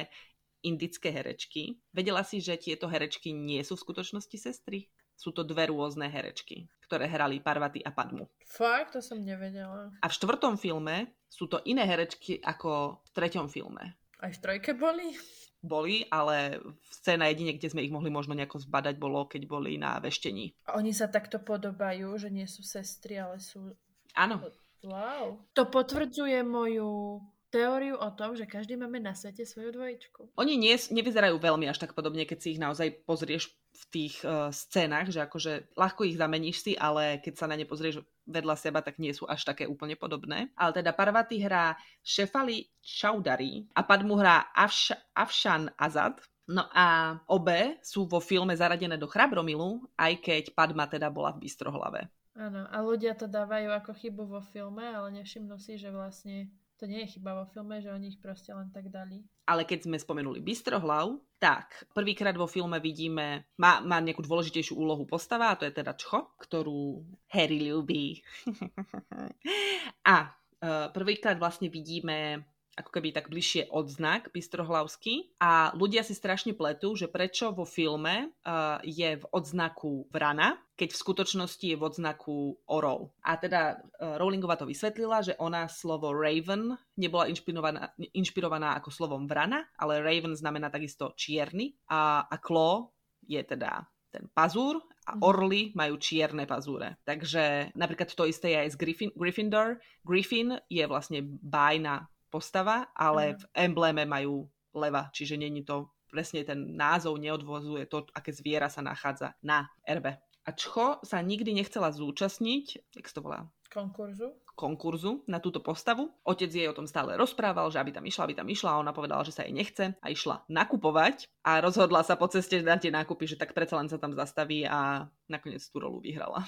indické 0.63 1.11
herečky. 1.11 1.83
Vedela 1.91 2.23
si, 2.23 2.39
že 2.39 2.55
tieto 2.63 2.87
herečky 2.87 3.35
nie 3.35 3.59
sú 3.67 3.75
v 3.75 3.91
skutočnosti 3.91 4.37
sestry? 4.39 4.87
Sú 5.21 5.37
to 5.37 5.45
dve 5.45 5.69
rôzne 5.69 6.09
herečky, 6.09 6.65
ktoré 6.89 7.05
hrali 7.05 7.45
Parvati 7.45 7.85
a 7.85 7.93
Padmu. 7.93 8.25
Fakt, 8.49 8.97
to 8.97 9.05
som 9.05 9.21
nevedela. 9.21 9.93
A 10.01 10.07
v 10.09 10.17
štvrtom 10.17 10.57
filme 10.57 11.13
sú 11.29 11.45
to 11.45 11.61
iné 11.69 11.85
herečky 11.85 12.41
ako 12.41 13.05
v 13.05 13.11
treťom 13.13 13.53
filme. 13.53 14.01
Aj 14.25 14.33
v 14.33 14.41
trojke 14.41 14.73
boli? 14.73 15.13
Boli, 15.61 16.09
ale 16.09 16.57
scéna 16.89 17.29
jedine, 17.29 17.53
kde 17.53 17.69
sme 17.69 17.85
ich 17.85 17.93
mohli 17.93 18.09
možno 18.09 18.33
nejako 18.33 18.65
zbadať, 18.65 18.97
bolo, 18.97 19.29
keď 19.29 19.45
boli 19.45 19.77
na 19.77 20.01
veštení. 20.01 20.57
A 20.65 20.81
oni 20.81 20.97
sa 20.97 21.13
takto 21.13 21.37
podobajú, 21.37 22.17
že 22.17 22.33
nie 22.33 22.49
sú 22.49 22.65
sestry, 22.65 23.21
ale 23.21 23.45
sú... 23.45 23.77
Áno. 24.17 24.41
Wow. 24.81 25.45
To 25.53 25.69
potvrdzuje 25.69 26.41
moju 26.41 27.21
teóriu 27.53 28.01
o 28.01 28.09
tom, 28.17 28.39
že 28.39 28.49
každý 28.49 28.81
máme 28.81 29.05
na 29.05 29.13
svete 29.13 29.45
svoju 29.45 29.77
dvojičku. 29.77 30.33
Oni 30.41 30.57
nie, 30.57 30.73
nevyzerajú 30.73 31.37
veľmi 31.37 31.69
až 31.69 31.83
tak 31.83 31.93
podobne, 31.93 32.25
keď 32.25 32.39
si 32.41 32.57
ich 32.57 32.63
naozaj 32.63 33.05
pozrieš 33.05 33.53
v 33.71 33.85
tých 33.91 34.21
uh, 34.27 34.51
scénach, 34.51 35.09
že 35.09 35.23
akože 35.23 35.75
ľahko 35.79 36.03
ich 36.05 36.19
zameníš 36.19 36.59
si, 36.63 36.73
ale 36.75 37.23
keď 37.23 37.35
sa 37.39 37.47
na 37.47 37.55
ne 37.55 37.65
pozrieš 37.65 38.03
vedľa 38.27 38.55
seba, 38.59 38.83
tak 38.83 38.99
nie 39.03 39.11
sú 39.11 39.27
až 39.27 39.47
také 39.47 39.67
úplne 39.67 39.95
podobné. 39.99 40.51
Ale 40.55 40.75
teda 40.75 40.95
Parvati 40.95 41.43
hrá 41.43 41.75
Šefali 42.03 42.71
Chaudhary 42.83 43.67
a 43.75 43.83
Padmu 43.83 44.15
hrá 44.19 44.51
Avš- 44.55 44.99
Avšan 45.15 45.75
Azad. 45.75 46.23
No 46.51 46.67
a 46.75 47.19
obe 47.31 47.79
sú 47.79 48.11
vo 48.11 48.19
filme 48.19 48.55
zaradené 48.59 48.99
do 48.99 49.07
Chrabromilu, 49.07 49.87
aj 49.95 50.19
keď 50.19 50.45
Padma 50.51 50.91
teda 50.91 51.07
bola 51.07 51.31
v 51.31 51.47
Bystrohlave. 51.47 52.11
Áno, 52.35 52.67
a 52.67 52.77
ľudia 52.83 53.15
to 53.15 53.31
dávajú 53.31 53.71
ako 53.75 53.91
chybu 53.95 54.23
vo 54.27 54.43
filme, 54.43 54.83
ale 54.83 55.15
nevšimnú 55.23 55.59
si, 55.63 55.79
že 55.79 55.91
vlastne 55.91 56.51
to 56.81 56.89
nie 56.89 57.05
je 57.05 57.21
chyba 57.21 57.37
vo 57.37 57.47
filme, 57.53 57.77
že 57.85 57.93
oni 57.93 58.17
ich 58.17 58.19
proste 58.25 58.57
len 58.57 58.73
tak 58.73 58.89
dali. 58.89 59.21
Ale 59.45 59.69
keď 59.69 59.85
sme 59.85 60.01
spomenuli 60.01 60.41
Bystrohlav, 60.41 61.21
tak 61.37 61.85
prvýkrát 61.93 62.33
vo 62.33 62.49
filme 62.49 62.81
vidíme, 62.81 63.45
má, 63.61 63.85
má 63.85 64.01
nejakú 64.01 64.25
dôležitejšiu 64.25 64.81
úlohu 64.81 65.05
postava, 65.05 65.53
a 65.53 65.59
to 65.61 65.69
je 65.69 65.77
teda 65.77 65.93
Čcho, 65.93 66.33
ktorú 66.41 67.05
Harry 67.37 67.69
ľúbi. 67.69 68.25
a 70.13 70.33
uh, 70.33 70.89
prvýkrát 70.97 71.37
vlastne 71.37 71.69
vidíme 71.69 72.49
ako 72.81 72.91
keby 72.97 73.13
tak 73.13 73.29
bližšie 73.29 73.69
odznak 73.69 74.33
Bystrohlavský 74.33 75.37
a 75.37 75.71
ľudia 75.77 76.01
si 76.01 76.17
strašne 76.17 76.57
pletú, 76.57 76.97
že 76.97 77.13
prečo 77.13 77.53
vo 77.53 77.69
filme 77.69 78.33
uh, 78.33 78.81
je 78.81 79.21
v 79.21 79.25
odznaku 79.31 80.09
vrana, 80.09 80.57
keď 80.81 80.97
v 80.97 81.03
skutočnosti 81.05 81.67
je 81.69 81.77
v 81.77 81.85
odznaku 81.85 82.57
orol. 82.65 83.13
A 83.21 83.37
teda 83.37 83.77
uh, 83.77 84.17
Rowlingová 84.17 84.57
to 84.57 84.65
vysvetlila, 84.65 85.21
že 85.21 85.37
ona 85.37 85.69
slovo 85.69 86.17
raven 86.17 86.73
nebola 86.97 87.29
inšpirovaná, 87.29 87.93
inšpirovaná 88.17 88.81
ako 88.81 88.89
slovom 88.89 89.29
vrana, 89.29 89.69
ale 89.77 90.01
raven 90.01 90.33
znamená 90.33 90.73
takisto 90.73 91.13
čierny 91.13 91.77
a, 91.93 92.25
a 92.25 92.37
claw 92.41 92.89
je 93.29 93.45
teda 93.45 93.85
ten 94.11 94.27
pazúr 94.35 94.83
a 95.07 95.17
mhm. 95.17 95.21
orly 95.23 95.63
majú 95.73 95.97
čierne 95.97 96.45
pazúre. 96.45 96.99
Takže 97.07 97.73
napríklad 97.79 98.11
to 98.11 98.27
isté 98.27 98.53
je 98.53 98.59
aj 98.67 98.71
z 98.75 98.77
Griffin, 98.77 99.11
Gryffindor. 99.15 99.79
Griffin 100.03 100.59
je 100.67 100.85
vlastne 100.85 101.25
bájna 101.25 102.11
postava, 102.31 102.89
ale 102.95 103.37
v 103.37 103.45
embléme 103.53 104.07
majú 104.07 104.47
leva, 104.73 105.11
čiže 105.11 105.35
není 105.35 105.67
to 105.67 105.91
presne 106.11 106.43
ten 106.43 106.75
názov 106.75 107.23
neodvozuje 107.23 107.87
to, 107.87 108.03
aké 108.11 108.35
zviera 108.35 108.67
sa 108.67 108.83
nachádza 108.83 109.39
na 109.43 109.71
erbe. 109.87 110.19
A 110.43 110.51
Čcho 110.51 110.99
sa 111.07 111.23
nikdy 111.23 111.55
nechcela 111.55 111.95
zúčastniť, 111.95 112.97
jak 112.99 113.07
to 113.07 113.23
volá? 113.23 113.47
Konkurzu. 113.71 114.35
Konkurzu 114.59 115.23
na 115.31 115.39
túto 115.39 115.63
postavu. 115.63 116.11
Otec 116.27 116.51
jej 116.51 116.67
o 116.67 116.75
tom 116.75 116.91
stále 116.91 117.15
rozprával, 117.15 117.71
že 117.71 117.79
aby 117.79 117.95
tam 117.95 118.03
išla, 118.03 118.27
aby 118.27 118.35
tam 118.35 118.51
išla 118.51 118.71
a 118.75 118.81
ona 118.83 118.91
povedala, 118.91 119.23
že 119.23 119.31
sa 119.31 119.47
jej 119.47 119.55
nechce 119.55 119.95
a 119.95 120.07
išla 120.11 120.43
nakupovať 120.51 121.31
a 121.47 121.63
rozhodla 121.63 122.03
sa 122.03 122.19
po 122.19 122.27
ceste 122.27 122.59
na 122.67 122.75
tie 122.83 122.91
nákupy, 122.91 123.31
že 123.31 123.39
tak 123.39 123.55
predsa 123.55 123.79
len 123.79 123.87
sa 123.87 124.03
tam 124.03 124.11
zastaví 124.11 124.67
a 124.67 125.07
nakoniec 125.31 125.63
tú 125.71 125.79
rolu 125.79 126.03
vyhrala. 126.03 126.43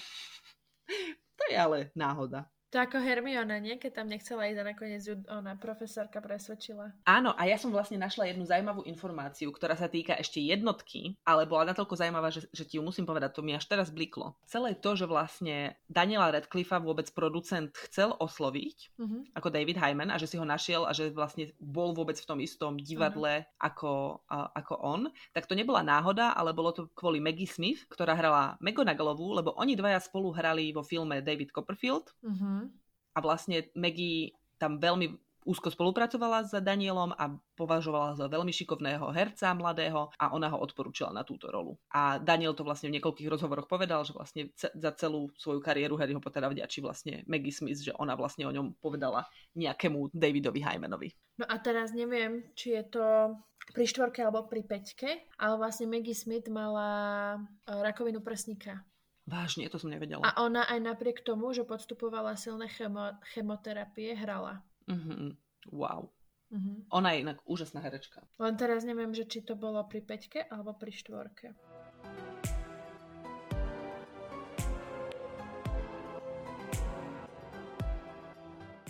to 1.38 1.42
je 1.46 1.56
ale 1.56 1.94
náhoda. 1.94 2.50
To 2.72 2.80
ako 2.80 3.04
Hermiona, 3.04 3.60
nie? 3.60 3.76
Keď 3.76 3.92
tam 4.00 4.08
nechcela 4.08 4.48
ísť 4.48 4.64
a 4.64 4.68
nakoniec 4.72 5.04
ju 5.04 5.20
ona 5.28 5.60
profesorka 5.60 6.24
presvedčila. 6.24 6.96
Áno, 7.04 7.36
a 7.36 7.44
ja 7.44 7.60
som 7.60 7.68
vlastne 7.68 8.00
našla 8.00 8.32
jednu 8.32 8.48
zaujímavú 8.48 8.88
informáciu, 8.88 9.52
ktorá 9.52 9.76
sa 9.76 9.92
týka 9.92 10.16
ešte 10.16 10.40
jednotky, 10.40 11.20
ale 11.20 11.44
bola 11.44 11.68
natoľko 11.68 12.00
zaujímavá, 12.00 12.32
že, 12.32 12.48
že 12.48 12.64
ti 12.64 12.80
ju 12.80 12.82
musím 12.82 13.04
povedať, 13.04 13.36
to 13.36 13.44
mi 13.44 13.52
až 13.52 13.68
teraz 13.68 13.92
bliklo. 13.92 14.40
Celé 14.48 14.72
to, 14.72 14.96
že 14.96 15.04
vlastne 15.04 15.76
Daniela 15.84 16.32
Radcliffe 16.32 16.80
vôbec 16.80 17.12
producent 17.12 17.76
chcel 17.76 18.16
osloviť, 18.16 18.96
uh-huh. 18.96 19.36
ako 19.36 19.52
David 19.52 19.76
Hyman, 19.76 20.08
a 20.08 20.16
že 20.16 20.32
si 20.32 20.40
ho 20.40 20.46
našiel 20.48 20.88
a 20.88 20.96
že 20.96 21.12
vlastne 21.12 21.52
bol 21.60 21.92
vôbec 21.92 22.16
v 22.16 22.24
tom 22.24 22.40
istom 22.40 22.80
divadle 22.80 23.44
uh-huh. 23.44 23.68
ako, 23.68 24.24
a, 24.32 24.48
ako 24.56 24.80
on, 24.80 25.12
tak 25.36 25.44
to 25.44 25.52
nebola 25.52 25.84
náhoda, 25.84 26.32
ale 26.32 26.56
bolo 26.56 26.72
to 26.72 26.88
kvôli 26.96 27.20
Maggie 27.20 27.44
Smith, 27.44 27.84
ktorá 27.92 28.16
hrala 28.16 28.56
McGonagallovú, 28.64 29.36
lebo 29.36 29.52
oni 29.60 29.76
dvaja 29.76 30.00
spolu 30.00 30.32
hrali 30.32 30.72
vo 30.72 30.80
filme 30.80 31.20
David 31.20 31.52
Copperfield. 31.52 32.16
Uh-huh 32.24 32.61
a 33.12 33.18
vlastne 33.20 33.68
Maggie 33.76 34.32
tam 34.56 34.78
veľmi 34.78 35.32
úzko 35.42 35.74
spolupracovala 35.74 36.46
s 36.46 36.54
Danielom 36.62 37.14
a 37.18 37.34
považovala 37.58 38.14
za 38.14 38.26
veľmi 38.30 38.54
šikovného 38.54 39.10
herca 39.10 39.50
mladého 39.54 40.10
a 40.14 40.30
ona 40.30 40.50
ho 40.50 40.58
odporúčila 40.62 41.10
na 41.10 41.26
túto 41.26 41.50
rolu. 41.50 41.78
A 41.90 42.22
Daniel 42.22 42.54
to 42.54 42.62
vlastne 42.62 42.90
v 42.90 42.98
niekoľkých 42.98 43.30
rozhovoroch 43.30 43.66
povedal, 43.66 44.06
že 44.06 44.14
vlastne 44.14 44.54
za 44.56 44.90
celú 44.94 45.30
svoju 45.34 45.58
kariéru 45.58 45.98
Harryho 45.98 46.22
Pottera 46.22 46.50
vďačí 46.50 46.78
vlastne 46.82 47.26
Maggie 47.26 47.54
Smith, 47.54 47.82
že 47.82 47.94
ona 47.98 48.14
vlastne 48.14 48.46
o 48.46 48.54
ňom 48.54 48.78
povedala 48.78 49.26
nejakému 49.58 50.14
Davidovi 50.14 50.62
Hymanovi. 50.62 51.10
No 51.42 51.44
a 51.48 51.58
teraz 51.58 51.90
neviem, 51.90 52.46
či 52.54 52.78
je 52.78 52.84
to 52.86 53.04
pri 53.74 53.86
štvorke 53.86 54.22
alebo 54.22 54.46
pri 54.46 54.62
peťke, 54.66 55.10
ale 55.38 55.54
vlastne 55.58 55.90
Maggie 55.90 56.14
Smith 56.14 56.46
mala 56.50 56.90
eh, 57.66 57.82
rakovinu 57.82 58.22
prsníka 58.22 58.82
Vážne, 59.22 59.70
to 59.70 59.78
som 59.78 59.86
nevedela. 59.86 60.26
A 60.26 60.42
ona 60.42 60.66
aj 60.66 60.82
napriek 60.82 61.22
tomu, 61.22 61.54
že 61.54 61.62
podstupovala 61.62 62.34
silné 62.34 62.66
chemo- 62.66 63.14
chemoterapie, 63.30 64.18
hrala. 64.18 64.66
Mm-hmm. 64.90 65.38
Wow. 65.70 66.10
Mm-hmm. 66.50 66.76
Ona 66.90 67.08
je 67.14 67.18
inak 67.22 67.38
úžasná 67.46 67.80
herečka. 67.80 68.26
Len 68.42 68.54
teraz 68.58 68.82
neviem, 68.82 69.14
že 69.14 69.24
či 69.24 69.46
to 69.46 69.54
bolo 69.54 69.78
pri 69.86 70.02
peťke 70.02 70.50
alebo 70.50 70.74
pri 70.74 70.90
štvorke. 70.90 71.54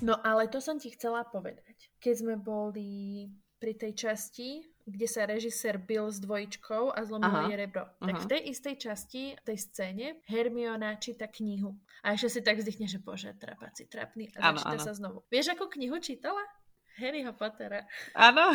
No 0.02 0.18
ale 0.26 0.50
to 0.50 0.58
som 0.58 0.82
ti 0.82 0.90
chcela 0.90 1.22
povedať. 1.22 1.94
Keď 2.02 2.14
sme 2.18 2.34
boli 2.34 3.30
pri 3.62 3.78
tej 3.78 3.94
časti, 3.94 4.66
kde 4.86 5.06
sa 5.06 5.26
režisér 5.28 5.78
bil 5.78 6.10
s 6.10 6.18
dvojičkou 6.18 6.90
a 6.94 6.98
zlomil 7.06 7.50
jej 7.50 7.58
rebro. 7.58 7.86
Aha. 7.86 8.06
Tak 8.06 8.16
v 8.22 8.30
tej 8.30 8.40
istej 8.50 8.74
časti, 8.78 9.22
tej 9.46 9.58
scéne, 9.58 10.06
Hermiona 10.26 10.98
číta 10.98 11.30
knihu. 11.30 11.78
A 12.02 12.18
ešte 12.18 12.38
si 12.38 12.40
tak 12.42 12.58
vzdychne, 12.58 12.90
že 12.90 12.98
bože, 12.98 13.30
trapaci, 13.38 13.86
trapný. 13.86 14.30
A 14.38 14.50
ano, 14.50 14.58
začíta 14.58 14.78
ano. 14.78 14.86
sa 14.86 14.92
znovu. 14.92 15.18
Vieš, 15.30 15.54
ako 15.54 15.70
knihu 15.78 15.96
čítala? 16.02 16.42
Harryho 16.98 17.32
Pottera. 17.32 17.88
Áno. 18.12 18.52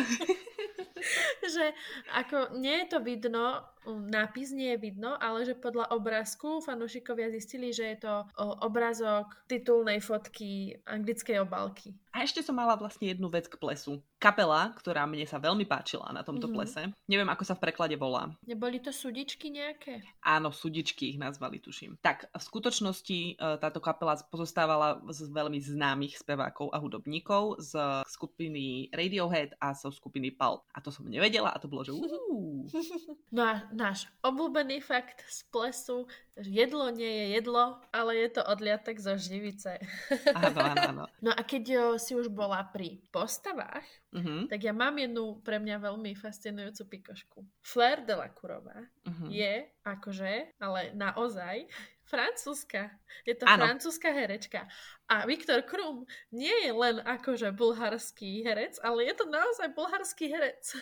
že 1.54 1.74
ako 2.14 2.54
nie 2.58 2.84
je 2.84 2.86
to 2.86 2.98
vidno, 3.02 3.66
nápis 3.96 4.52
nie 4.52 4.76
je 4.76 4.78
vidno, 4.78 5.16
ale 5.16 5.48
že 5.48 5.56
podľa 5.56 5.94
obrázku 5.96 6.60
fanúšikovia 6.60 7.32
zistili, 7.32 7.72
že 7.72 7.96
je 7.96 7.98
to 8.04 8.14
obrázok 8.60 9.32
titulnej 9.48 10.04
fotky 10.04 10.76
anglickej 10.84 11.40
obálky. 11.40 11.96
A 12.18 12.26
ešte 12.26 12.42
som 12.42 12.58
mala 12.58 12.74
vlastne 12.74 13.14
jednu 13.14 13.30
vec 13.30 13.46
k 13.46 13.54
plesu. 13.54 14.02
Kapela, 14.18 14.74
ktorá 14.74 15.06
mne 15.06 15.22
sa 15.22 15.38
veľmi 15.38 15.62
páčila 15.62 16.10
na 16.10 16.26
tomto 16.26 16.50
mm-hmm. 16.50 16.56
plese. 16.58 16.82
Neviem, 17.06 17.30
ako 17.30 17.46
sa 17.46 17.54
v 17.54 17.70
preklade 17.70 17.94
volá. 17.94 18.34
Neboli 18.42 18.82
to 18.82 18.90
sudičky 18.90 19.54
nejaké? 19.54 20.02
Áno, 20.26 20.50
sudičky 20.50 21.14
ich 21.14 21.18
nazvali, 21.22 21.62
tuším. 21.62 22.02
Tak, 22.02 22.34
v 22.34 22.42
skutočnosti 22.42 23.20
e, 23.22 23.32
táto 23.62 23.78
kapela 23.78 24.18
pozostávala 24.34 24.98
z 25.14 25.30
veľmi 25.30 25.62
známych 25.62 26.18
spevákov 26.18 26.74
a 26.74 26.82
hudobníkov 26.82 27.62
z 27.62 28.02
skupiny 28.10 28.90
Radiohead 28.90 29.54
a 29.62 29.70
zo 29.78 29.94
skupiny 29.94 30.34
Pulp. 30.34 30.66
A 30.74 30.82
to 30.82 30.90
som 30.90 31.06
nevedela 31.06 31.54
a 31.54 31.62
to 31.62 31.70
bolo, 31.70 31.86
že 31.86 31.94
No 33.36 33.46
a 33.46 33.62
náš 33.78 34.10
obľúbený 34.26 34.82
fakt 34.82 35.22
z 35.30 35.46
plesu, 35.54 36.10
že 36.34 36.50
jedlo 36.50 36.90
nie 36.90 37.06
je 37.06 37.26
jedlo, 37.38 37.78
ale 37.94 38.18
je 38.18 38.28
to 38.34 38.42
odliatek 38.42 38.98
zo 38.98 39.14
živice. 39.14 39.78
Áno, 40.34 40.58
áno, 40.58 40.82
áno. 40.82 41.04
No 41.22 41.30
a 41.30 41.40
keď 41.46 41.94
si 42.02 42.18
už 42.18 42.26
bola 42.34 42.66
pri 42.66 42.98
postavách, 43.14 43.86
uh-huh. 44.10 44.50
tak 44.50 44.66
ja 44.66 44.74
mám 44.74 44.98
jednu 44.98 45.38
pre 45.46 45.62
mňa 45.62 45.78
veľmi 45.78 46.18
fascinujúcu 46.18 46.82
pikošku. 46.98 47.38
Flair 47.62 48.02
de 48.02 48.14
la 48.18 48.26
Courová 48.34 48.82
uh-huh. 48.82 49.30
je 49.30 49.70
akože, 49.86 50.58
ale 50.58 50.90
naozaj 50.98 51.70
francúzska. 52.08 52.90
Je 53.28 53.36
to 53.36 53.44
ano. 53.44 53.68
francúzska 53.68 54.08
herečka. 54.10 54.64
A 55.08 55.24
Viktor 55.24 55.64
Krum 55.64 56.04
nie 56.28 56.52
je 56.68 56.72
len 56.76 57.00
akože 57.00 57.48
bulharský 57.56 58.44
herec, 58.44 58.76
ale 58.84 59.08
je 59.08 59.14
to 59.16 59.24
naozaj 59.24 59.72
bulharský 59.72 60.28
herec. 60.28 60.76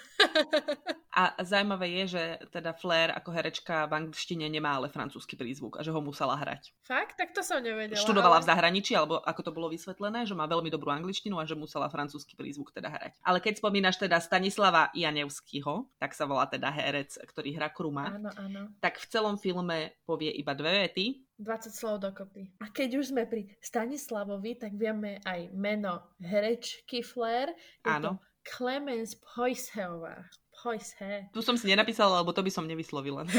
a 1.20 1.30
zaujímavé 1.46 2.02
je, 2.02 2.18
že 2.18 2.22
teda 2.50 2.74
Flair 2.74 3.14
ako 3.14 3.30
herečka 3.30 3.86
v 3.86 4.02
angličtine 4.02 4.50
nemá 4.50 4.74
ale 4.74 4.90
francúzsky 4.90 5.38
prízvuk 5.38 5.78
a 5.78 5.86
že 5.86 5.94
ho 5.94 6.02
musela 6.02 6.34
hrať. 6.34 6.74
Fakt? 6.82 7.14
Tak 7.14 7.38
to 7.38 7.46
som 7.46 7.62
nevedela. 7.62 8.02
Študovala 8.02 8.42
ale... 8.42 8.44
v 8.44 8.48
zahraničí, 8.50 8.98
alebo 8.98 9.22
ako 9.22 9.40
to 9.46 9.54
bolo 9.54 9.70
vysvetlené, 9.70 10.26
že 10.26 10.34
má 10.34 10.50
veľmi 10.50 10.74
dobrú 10.74 10.90
angličtinu 10.90 11.38
a 11.38 11.46
že 11.46 11.54
musela 11.54 11.86
francúzsky 11.86 12.34
prízvuk 12.34 12.74
teda 12.74 12.90
hrať. 12.90 13.22
Ale 13.22 13.38
keď 13.38 13.62
spomínaš 13.62 14.02
teda 14.02 14.18
Stanislava 14.18 14.90
Janevského, 14.90 15.86
tak 16.02 16.18
sa 16.18 16.26
volá 16.26 16.50
teda 16.50 16.66
herec, 16.74 17.14
ktorý 17.14 17.54
hrá 17.54 17.70
Kruma, 17.70 18.18
áno, 18.18 18.34
áno. 18.34 18.62
tak 18.82 18.98
v 18.98 19.06
celom 19.06 19.38
filme 19.38 19.94
povie 20.02 20.34
iba 20.34 20.50
dve 20.58 20.90
vety 20.90 21.25
20 21.36 21.72
slov 21.72 22.00
dokopy. 22.00 22.48
A 22.64 22.72
keď 22.72 23.00
už 23.00 23.12
sme 23.12 23.28
pri 23.28 23.52
Stanislavovi, 23.60 24.56
tak 24.56 24.72
vieme 24.74 25.20
aj 25.28 25.52
meno 25.52 26.00
herečky 26.20 27.04
Flair. 27.04 27.52
Je 27.84 27.92
Áno. 27.92 28.02
to 28.02 28.12
Clemens 28.46 29.18
Poisheová. 29.20 30.24
Poishe. 30.56 31.28
Tu 31.36 31.44
som 31.44 31.60
si 31.60 31.68
nenapísala, 31.68 32.24
lebo 32.24 32.32
to 32.32 32.40
by 32.40 32.48
som 32.48 32.64
nevyslovila. 32.64 33.28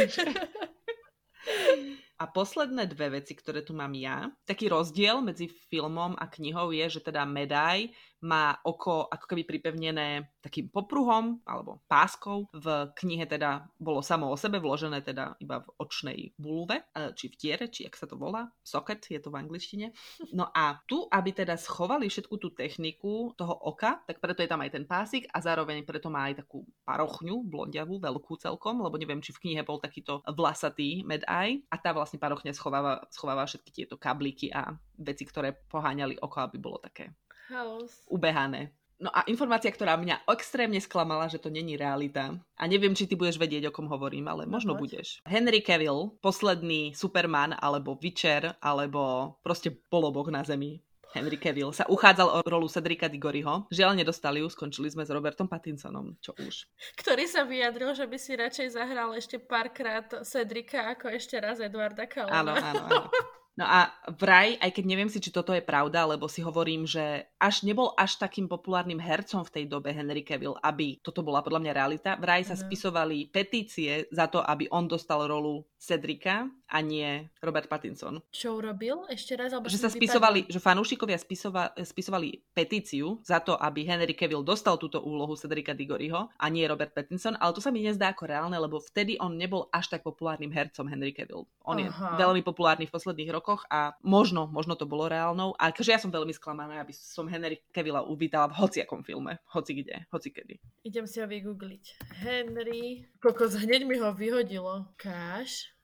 A 2.17 2.25
posledné 2.25 2.89
dve 2.89 3.21
veci, 3.21 3.37
ktoré 3.37 3.61
tu 3.61 3.77
mám 3.77 3.93
ja. 3.93 4.33
Taký 4.49 4.73
rozdiel 4.73 5.21
medzi 5.21 5.45
filmom 5.69 6.17
a 6.17 6.25
knihou 6.25 6.73
je, 6.73 6.97
že 6.97 7.05
teda 7.05 7.29
Medaj 7.29 7.93
má 8.23 8.57
oko 8.65 9.05
ako 9.05 9.25
keby 9.29 9.43
pripevnené 9.45 10.33
takým 10.41 10.71
popruhom 10.73 11.43
alebo 11.45 11.83
páskou. 11.85 12.49
V 12.55 12.67
knihe 12.97 13.29
teda 13.29 13.69
bolo 13.77 14.01
samo 14.01 14.31
o 14.31 14.37
sebe 14.39 14.57
vložené 14.57 15.05
teda 15.05 15.37
iba 15.43 15.61
v 15.61 15.69
očnej 15.77 16.19
bulve, 16.39 16.81
e, 16.81 17.13
či 17.13 17.29
v 17.29 17.35
tiere, 17.37 17.65
či 17.69 17.85
jak 17.85 17.99
sa 17.99 18.09
to 18.09 18.17
volá. 18.17 18.49
Socket 18.65 19.05
je 19.11 19.19
to 19.21 19.29
v 19.29 19.39
angličtine. 19.43 19.93
No 20.33 20.49
a 20.49 20.81
tu, 20.89 21.05
aby 21.11 21.35
teda 21.35 21.59
schovali 21.59 22.09
všetku 22.09 22.35
tú 22.41 22.53
techniku 22.55 23.37
toho 23.37 23.53
oka, 23.53 24.01
tak 24.07 24.17
preto 24.17 24.41
je 24.41 24.49
tam 24.49 24.63
aj 24.63 24.71
ten 24.73 24.85
pásik 24.87 25.29
a 25.29 25.43
zároveň 25.43 25.85
preto 25.85 26.09
má 26.09 26.31
aj 26.31 26.45
takú 26.45 26.65
parochňu, 26.87 27.45
blondiavú, 27.45 28.01
veľkú 28.01 28.39
celkom, 28.41 28.81
lebo 28.81 28.97
neviem, 28.97 29.21
či 29.21 29.35
v 29.35 29.41
knihe 29.45 29.61
bol 29.61 29.77
takýto 29.77 30.25
vlasatý 30.25 31.05
med 31.05 31.27
eye 31.27 31.61
a 31.69 31.77
tá 31.77 31.93
vlastne 31.93 32.17
parochňa 32.17 32.55
schováva, 32.55 33.05
schováva 33.13 33.45
všetky 33.45 33.71
tieto 33.73 33.95
kablíky 33.99 34.49
a 34.49 34.73
veci, 34.97 35.27
ktoré 35.27 35.53
poháňali 35.69 36.17
oko, 36.23 36.37
aby 36.41 36.57
bolo 36.57 36.81
také 36.81 37.13
Chaos. 37.47 38.03
Ubehané. 38.11 38.75
No 38.97 39.13
a 39.13 39.21
informácia, 39.29 39.69
ktorá 39.69 39.93
mňa 39.93 40.25
extrémne 40.25 40.81
sklamala, 40.81 41.29
že 41.29 41.37
to 41.37 41.53
není 41.53 41.77
realita. 41.77 42.33
A 42.57 42.63
neviem, 42.65 42.97
či 42.97 43.05
ty 43.05 43.13
budeš 43.13 43.37
vedieť, 43.37 43.69
o 43.69 43.71
kom 43.71 43.85
hovorím, 43.85 44.25
ale 44.25 44.49
no, 44.49 44.57
možno 44.57 44.73
poď. 44.73 44.81
budeš. 44.81 45.07
Henry 45.21 45.61
Cavill, 45.61 46.17
posledný 46.17 46.97
Superman, 46.97 47.53
alebo 47.61 47.93
Witcher, 48.01 48.57
alebo 48.57 49.37
proste 49.45 49.69
polobok 49.69 50.33
na 50.33 50.41
zemi. 50.41 50.81
Henry 51.13 51.37
Cavill 51.37 51.71
sa 51.71 51.85
uchádzal 51.87 52.27
o 52.27 52.39
rolu 52.43 52.67
Cedrika 52.67 53.05
Diggoryho. 53.07 53.69
Žiaľ, 53.71 54.01
nedostali 54.01 54.41
ju, 54.43 54.49
skončili 54.49 54.91
sme 54.91 55.05
s 55.05 55.13
Robertom 55.13 55.45
Pattinsonom, 55.47 56.17
čo 56.19 56.35
už. 56.35 56.67
Ktorý 56.99 57.29
sa 57.29 57.45
vyjadril, 57.45 57.93
že 57.93 58.09
by 58.09 58.17
si 58.17 58.33
radšej 58.35 58.75
zahral 58.75 59.13
ešte 59.13 59.37
párkrát 59.39 60.09
Cedrika 60.25 60.89
ako 60.97 61.13
ešte 61.13 61.37
raz 61.37 61.61
Eduarda 61.61 62.09
Kalona. 62.09 62.33
Áno, 62.43 62.53
áno, 62.57 62.83
áno. 62.91 63.03
No 63.57 63.65
a 63.65 63.89
vraj, 64.13 64.53
aj 64.61 64.69
keď 64.69 64.85
neviem 64.85 65.09
si, 65.09 65.17
či 65.17 65.33
toto 65.33 65.49
je 65.49 65.65
pravda, 65.65 66.05
lebo 66.05 66.29
si 66.29 66.45
hovorím, 66.45 66.85
že 66.85 67.25
až 67.41 67.65
nebol 67.65 67.89
až 67.97 68.21
takým 68.21 68.45
populárnym 68.45 69.01
hercom 69.01 69.41
v 69.41 69.49
tej 69.49 69.65
dobe 69.65 69.89
Henry 69.89 70.21
Cavill, 70.21 70.53
aby 70.61 71.01
toto 71.01 71.25
bola 71.25 71.41
podľa 71.41 71.65
mňa 71.65 71.73
realita. 71.73 72.21
Vraj 72.21 72.45
sa 72.45 72.53
uh-huh. 72.53 72.69
spisovali 72.69 73.33
petície 73.33 74.05
za 74.13 74.29
to, 74.29 74.45
aby 74.45 74.69
on 74.69 74.85
dostal 74.85 75.25
rolu 75.25 75.65
Cedrika 75.77 76.49
a 76.67 76.77
nie 76.83 77.29
Robert 77.39 77.69
Pattinson. 77.71 78.19
Čo 78.33 78.59
urobil? 78.59 79.07
Ešte 79.07 79.37
raz? 79.39 79.53
Alebo 79.55 79.71
že 79.71 79.79
sa 79.79 79.87
spisovali, 79.87 80.49
že 80.51 80.59
fanúšikovia 80.59 81.15
spisova, 81.15 81.71
spisovali 81.77 82.43
petíciu 82.51 83.23
za 83.23 83.39
to, 83.39 83.55
aby 83.55 83.87
Henry 83.87 84.17
Cavill 84.17 84.43
dostal 84.43 84.75
túto 84.75 84.99
úlohu 84.99 85.37
Cedrika 85.39 85.71
Diggoryho 85.71 86.27
a 86.33 86.45
nie 86.51 86.67
Robert 86.67 86.91
Pattinson, 86.91 87.39
ale 87.39 87.55
to 87.55 87.63
sa 87.63 87.71
mi 87.71 87.85
nezdá 87.85 88.11
ako 88.11 88.27
reálne, 88.27 88.57
lebo 88.59 88.83
vtedy 88.83 89.15
on 89.21 89.39
nebol 89.39 89.71
až 89.71 89.95
tak 89.95 90.03
populárnym 90.03 90.51
hercom 90.51 90.89
Henry 90.89 91.15
Cavill. 91.15 91.47
On 91.63 91.77
Aha. 91.79 91.85
je 91.85 91.89
veľmi 92.19 92.41
populárny 92.43 92.89
v 92.89 92.95
posledných 92.97 93.31
rokoch 93.31 93.63
a 93.71 93.95
možno, 94.03 94.49
možno 94.49 94.75
to 94.75 94.89
bolo 94.89 95.07
reálnou, 95.07 95.55
ale 95.55 95.71
akože 95.71 95.93
ja 95.93 96.01
som 96.01 96.11
veľmi 96.11 96.33
sklamaná, 96.35 96.83
aby 96.83 96.91
som 96.91 97.29
Henry 97.29 97.63
Cavilla 97.71 98.03
uvítala 98.03 98.49
v 98.51 98.59
hociakom 98.59 99.05
filme, 99.05 99.39
hoci 99.53 99.77
kde, 99.77 100.03
hoci 100.11 100.33
kedy. 100.33 100.59
Idem 100.83 101.05
si 101.05 101.21
ho 101.21 101.27
vygoogliť. 101.29 102.11
Henry, 102.25 103.07
kokos, 103.23 103.55
hneď 103.55 103.87
mi 103.87 104.01
ho 104.01 104.11
vyhodilo. 104.11 104.89
Cash, 104.99 105.76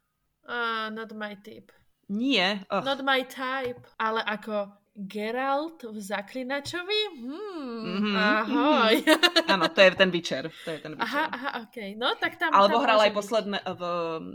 Uh, 0.43 0.91
not 0.91 1.15
my 1.15 1.35
type. 1.39 1.71
Nie. 2.11 2.67
Ugh. 2.69 2.83
Not 2.83 2.99
my 3.03 3.23
type. 3.23 3.87
Ale 3.99 4.21
ako 4.27 4.82
Geralt 4.93 5.81
v 5.89 5.97
Zaklinačovi? 5.97 7.01
Hmm, 7.17 7.81
mm-hmm. 7.81 8.13
ahoj. 8.13 8.93
Áno, 9.57 9.65
to 9.73 9.81
je 9.81 9.89
ten 9.97 10.13
Witcher. 10.13 10.53
To 10.53 10.69
je 10.69 10.79
ten 10.85 10.93
Witcher. 10.93 11.09
Aha, 11.09 11.23
aha. 11.33 11.49
Okay. 11.65 11.97
No, 11.97 12.13
tak 12.13 12.37
tam... 12.37 12.53
Alebo 12.53 12.77
tam 12.77 12.85
hral 12.85 13.01
aj 13.09 13.11
posledné, 13.17 13.57
v, 13.73 13.83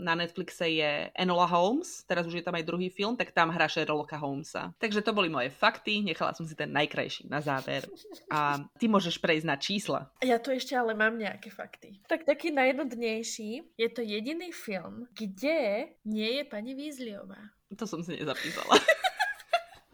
na 0.03 0.19
Netflixe 0.19 0.67
je 0.67 1.15
Enola 1.15 1.47
Holmes, 1.47 2.03
teraz 2.03 2.27
už 2.27 2.43
je 2.43 2.43
tam 2.43 2.59
aj 2.59 2.67
druhý 2.67 2.91
film, 2.91 3.15
tak 3.15 3.31
tam 3.31 3.55
hrá 3.55 3.71
Sherlocka 3.71 4.19
Holmesa. 4.19 4.75
Takže 4.83 4.99
to 4.99 5.15
boli 5.15 5.31
moje 5.31 5.47
fakty, 5.47 6.03
nechala 6.03 6.35
som 6.35 6.43
si 6.43 6.59
ten 6.59 6.75
najkrajší 6.75 7.31
na 7.31 7.39
záver. 7.39 7.87
A 8.27 8.59
ty 8.75 8.91
môžeš 8.91 9.15
prejsť 9.23 9.47
na 9.47 9.55
čísla. 9.55 10.11
Ja 10.19 10.43
tu 10.43 10.51
ešte 10.51 10.75
ale 10.75 10.91
mám 10.91 11.15
nejaké 11.15 11.55
fakty. 11.55 12.03
Tak 12.11 12.27
taký 12.27 12.51
najjednodnejší, 12.51 13.79
je 13.79 13.89
to 13.95 14.03
jediný 14.03 14.51
film, 14.51 15.07
kde 15.15 15.87
nie 16.03 16.29
je 16.35 16.43
pani 16.43 16.75
Weasleyová. 16.75 17.55
To 17.79 17.87
som 17.87 18.03
si 18.03 18.19
nezapísala. 18.19 18.75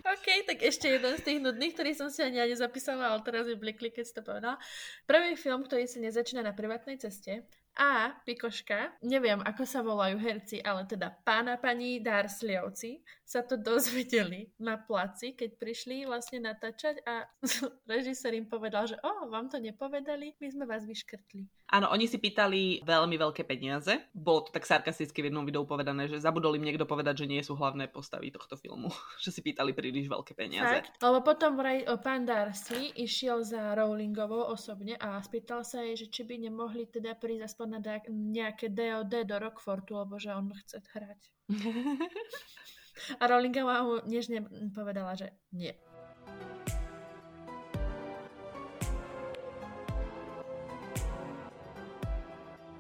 OK, 0.06 0.46
tak 0.46 0.62
ešte 0.62 0.86
jeden 0.86 1.18
z 1.18 1.26
tých 1.26 1.40
nudných, 1.42 1.74
ktorý 1.74 1.92
som 1.98 2.14
si 2.14 2.22
ani 2.22 2.38
nezapísala, 2.46 3.10
ale 3.10 3.26
teraz 3.26 3.50
je 3.50 3.58
blikli, 3.58 3.90
keď 3.90 4.04
si 4.06 4.14
to 4.14 4.22
povedala. 4.22 4.62
Prvý 5.10 5.34
film, 5.34 5.66
ktorý 5.66 5.90
sa 5.90 5.98
nezačína 5.98 6.46
na 6.46 6.54
privátnej 6.54 7.02
ceste, 7.02 7.42
A 7.76 8.16
Pikoška, 8.24 8.96
neviem 9.04 9.44
ako 9.44 9.68
sa 9.68 9.84
volajú 9.84 10.16
herci, 10.16 10.64
ale 10.64 10.88
teda 10.88 11.12
pána 11.28 11.60
pani 11.60 12.00
Darsliovci 12.00 13.04
sa 13.28 13.44
to 13.44 13.60
dozvedeli 13.60 14.48
na 14.62 14.80
placi, 14.80 15.36
keď 15.36 15.60
prišli 15.60 16.08
vlastne 16.08 16.40
natáčať 16.40 17.04
a 17.04 17.28
režisér 17.92 18.38
im 18.40 18.48
povedal, 18.48 18.88
že 18.88 18.96
o, 19.04 19.28
vám 19.28 19.52
to 19.52 19.60
nepovedali, 19.60 20.40
my 20.40 20.48
sme 20.48 20.64
vás 20.64 20.88
vyškrtli. 20.88 21.50
Áno, 21.74 21.90
oni 21.90 22.06
si 22.06 22.22
pýtali 22.22 22.86
veľmi 22.86 23.18
veľké 23.18 23.42
peniaze. 23.42 23.90
Bolo 24.14 24.46
to 24.46 24.54
tak 24.54 24.70
sarkasticky 24.70 25.26
v 25.26 25.34
jednom 25.34 25.42
videu 25.42 25.66
povedané, 25.66 26.06
že 26.06 26.22
zabudol 26.22 26.54
im 26.62 26.62
niekto 26.62 26.86
povedať, 26.86 27.26
že 27.26 27.30
nie 27.30 27.42
sú 27.42 27.58
hlavné 27.58 27.90
postavy 27.90 28.30
tohto 28.30 28.54
filmu. 28.54 28.94
že 29.24 29.34
si 29.34 29.42
pýtali 29.42 29.74
príliš 29.74 30.06
veľké 30.06 30.38
peniaze. 30.38 30.86
Fakt? 30.86 31.02
Lebo 31.02 31.26
potom 31.26 31.58
vraj 31.58 31.82
pán 32.06 32.30
Darcy 32.30 32.94
išiel 32.94 33.42
za 33.42 33.74
Rowlingovou 33.74 34.54
osobne 34.54 34.94
a 35.02 35.18
spýtal 35.26 35.66
sa 35.66 35.82
jej, 35.82 36.06
že 36.06 36.08
či 36.14 36.22
by 36.22 36.38
nemohli 36.46 36.86
teda 36.86 37.18
prísť 37.18 37.50
aspoň 37.50 37.65
na 37.66 37.82
nejaké 38.10 38.70
DOD 38.70 39.26
do 39.26 39.36
Rockfortu, 39.42 39.98
lebo 39.98 40.16
že 40.22 40.34
on 40.34 40.54
chce 40.54 40.82
hrať. 40.94 41.22
a 43.22 43.24
Rowlingová 43.28 43.84
mu 43.84 44.02
nežne 44.06 44.46
povedala, 44.72 45.14
že 45.18 45.34
nie. 45.52 45.74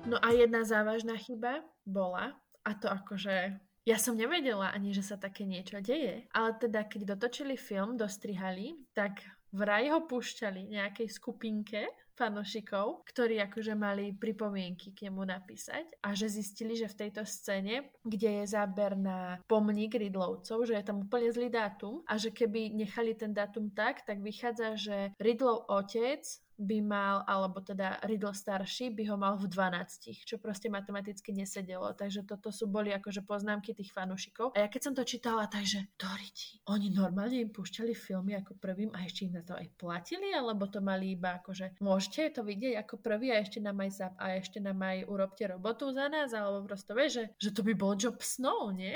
No 0.05 0.21
a 0.21 0.29
jedna 0.37 0.61
závažná 0.61 1.17
chyba 1.17 1.65
bola, 1.81 2.37
a 2.61 2.71
to 2.77 2.85
akože 2.85 3.57
ja 3.85 4.01
som 4.01 4.17
nevedela 4.17 4.73
ani, 4.73 4.93
že 4.93 5.05
sa 5.05 5.17
také 5.17 5.45
niečo 5.45 5.77
deje. 5.77 6.25
Ale 6.33 6.57
teda, 6.57 6.89
keď 6.89 7.13
dotočili 7.13 7.53
film, 7.53 7.97
dostrihali, 7.97 8.73
tak 8.97 9.21
vraj 9.53 9.93
ho 9.93 10.09
púšťali 10.09 10.73
nejakej 10.73 11.09
skupinke 11.09 11.85
fanošikov, 12.15 13.03
ktorí 13.05 13.43
akože 13.43 13.75
mali 13.75 14.15
pripomienky 14.15 14.95
k 14.95 15.11
nemu 15.11 15.27
napísať 15.27 15.99
a 16.01 16.15
že 16.15 16.31
zistili, 16.31 16.73
že 16.73 16.87
v 16.87 16.99
tejto 17.05 17.27
scéne, 17.27 17.91
kde 18.01 18.41
je 18.41 18.45
záber 18.55 18.95
na 18.95 19.37
pomník 19.45 19.99
Ridlovcov, 19.99 20.65
že 20.65 20.79
je 20.79 20.87
tam 20.87 21.03
úplne 21.03 21.29
zlý 21.29 21.51
dátum 21.51 22.01
a 22.07 22.15
že 22.15 22.31
keby 22.31 22.71
nechali 22.71 23.13
ten 23.13 23.35
dátum 23.35 23.69
tak, 23.75 24.07
tak 24.07 24.23
vychádza, 24.23 24.79
že 24.79 24.97
Ridlov 25.19 25.67
otec 25.67 26.23
by 26.55 26.79
mal, 26.81 27.15
alebo 27.27 27.59
teda 27.59 27.99
Riddle 28.07 28.33
starší 28.33 28.91
by 28.95 29.03
ho 29.11 29.15
mal 29.19 29.35
v 29.35 29.51
12, 29.51 30.25
čo 30.25 30.35
proste 30.39 30.71
matematicky 30.71 31.35
nesedelo. 31.35 31.91
Takže 31.93 32.23
toto 32.23 32.49
sú 32.51 32.67
boli 32.71 32.95
akože 32.95 33.23
poznámky 33.27 33.75
tých 33.75 33.91
fanúšikov. 33.91 34.55
A 34.55 34.63
ja 34.63 34.67
keď 34.71 34.81
som 34.81 34.93
to 34.95 35.03
čítala, 35.03 35.47
takže 35.51 35.91
Doriti, 35.99 36.59
oni 36.71 36.91
normálne 36.91 37.39
im 37.43 37.51
púšťali 37.51 37.91
filmy 37.91 38.39
ako 38.39 38.55
prvým 38.57 38.91
a 38.95 39.03
ešte 39.03 39.27
im 39.27 39.35
na 39.35 39.43
to 39.43 39.53
aj 39.55 39.67
platili, 39.75 40.31
alebo 40.31 40.67
to 40.67 40.79
mali 40.79 41.15
iba 41.15 41.39
akože 41.39 41.79
môžete 41.83 42.39
to 42.39 42.41
vidieť 42.41 42.81
ako 42.81 42.99
prvý 42.99 43.35
a 43.35 43.41
ešte 43.43 43.59
nám 43.59 43.79
aj, 43.83 43.91
za, 43.91 44.07
a 44.15 44.35
ešte 44.39 44.57
nám 44.63 44.79
aj 44.81 44.97
urobte 45.07 45.43
robotu 45.47 45.91
za 45.91 46.07
nás, 46.07 46.31
alebo 46.31 46.65
prosto 46.67 46.95
vieš, 46.95 47.11
že, 47.11 47.23
že 47.37 47.49
to 47.55 47.61
by 47.61 47.73
bol 47.75 47.93
job 47.95 48.19
snov, 48.19 48.71
nie? 48.73 48.95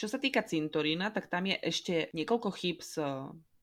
Čo 0.00 0.08
sa 0.08 0.16
týka 0.16 0.40
cintorína, 0.40 1.12
tak 1.12 1.28
tam 1.28 1.44
je 1.44 1.60
ešte 1.60 2.08
niekoľko 2.16 2.48
chýb 2.56 2.80
s 2.80 2.96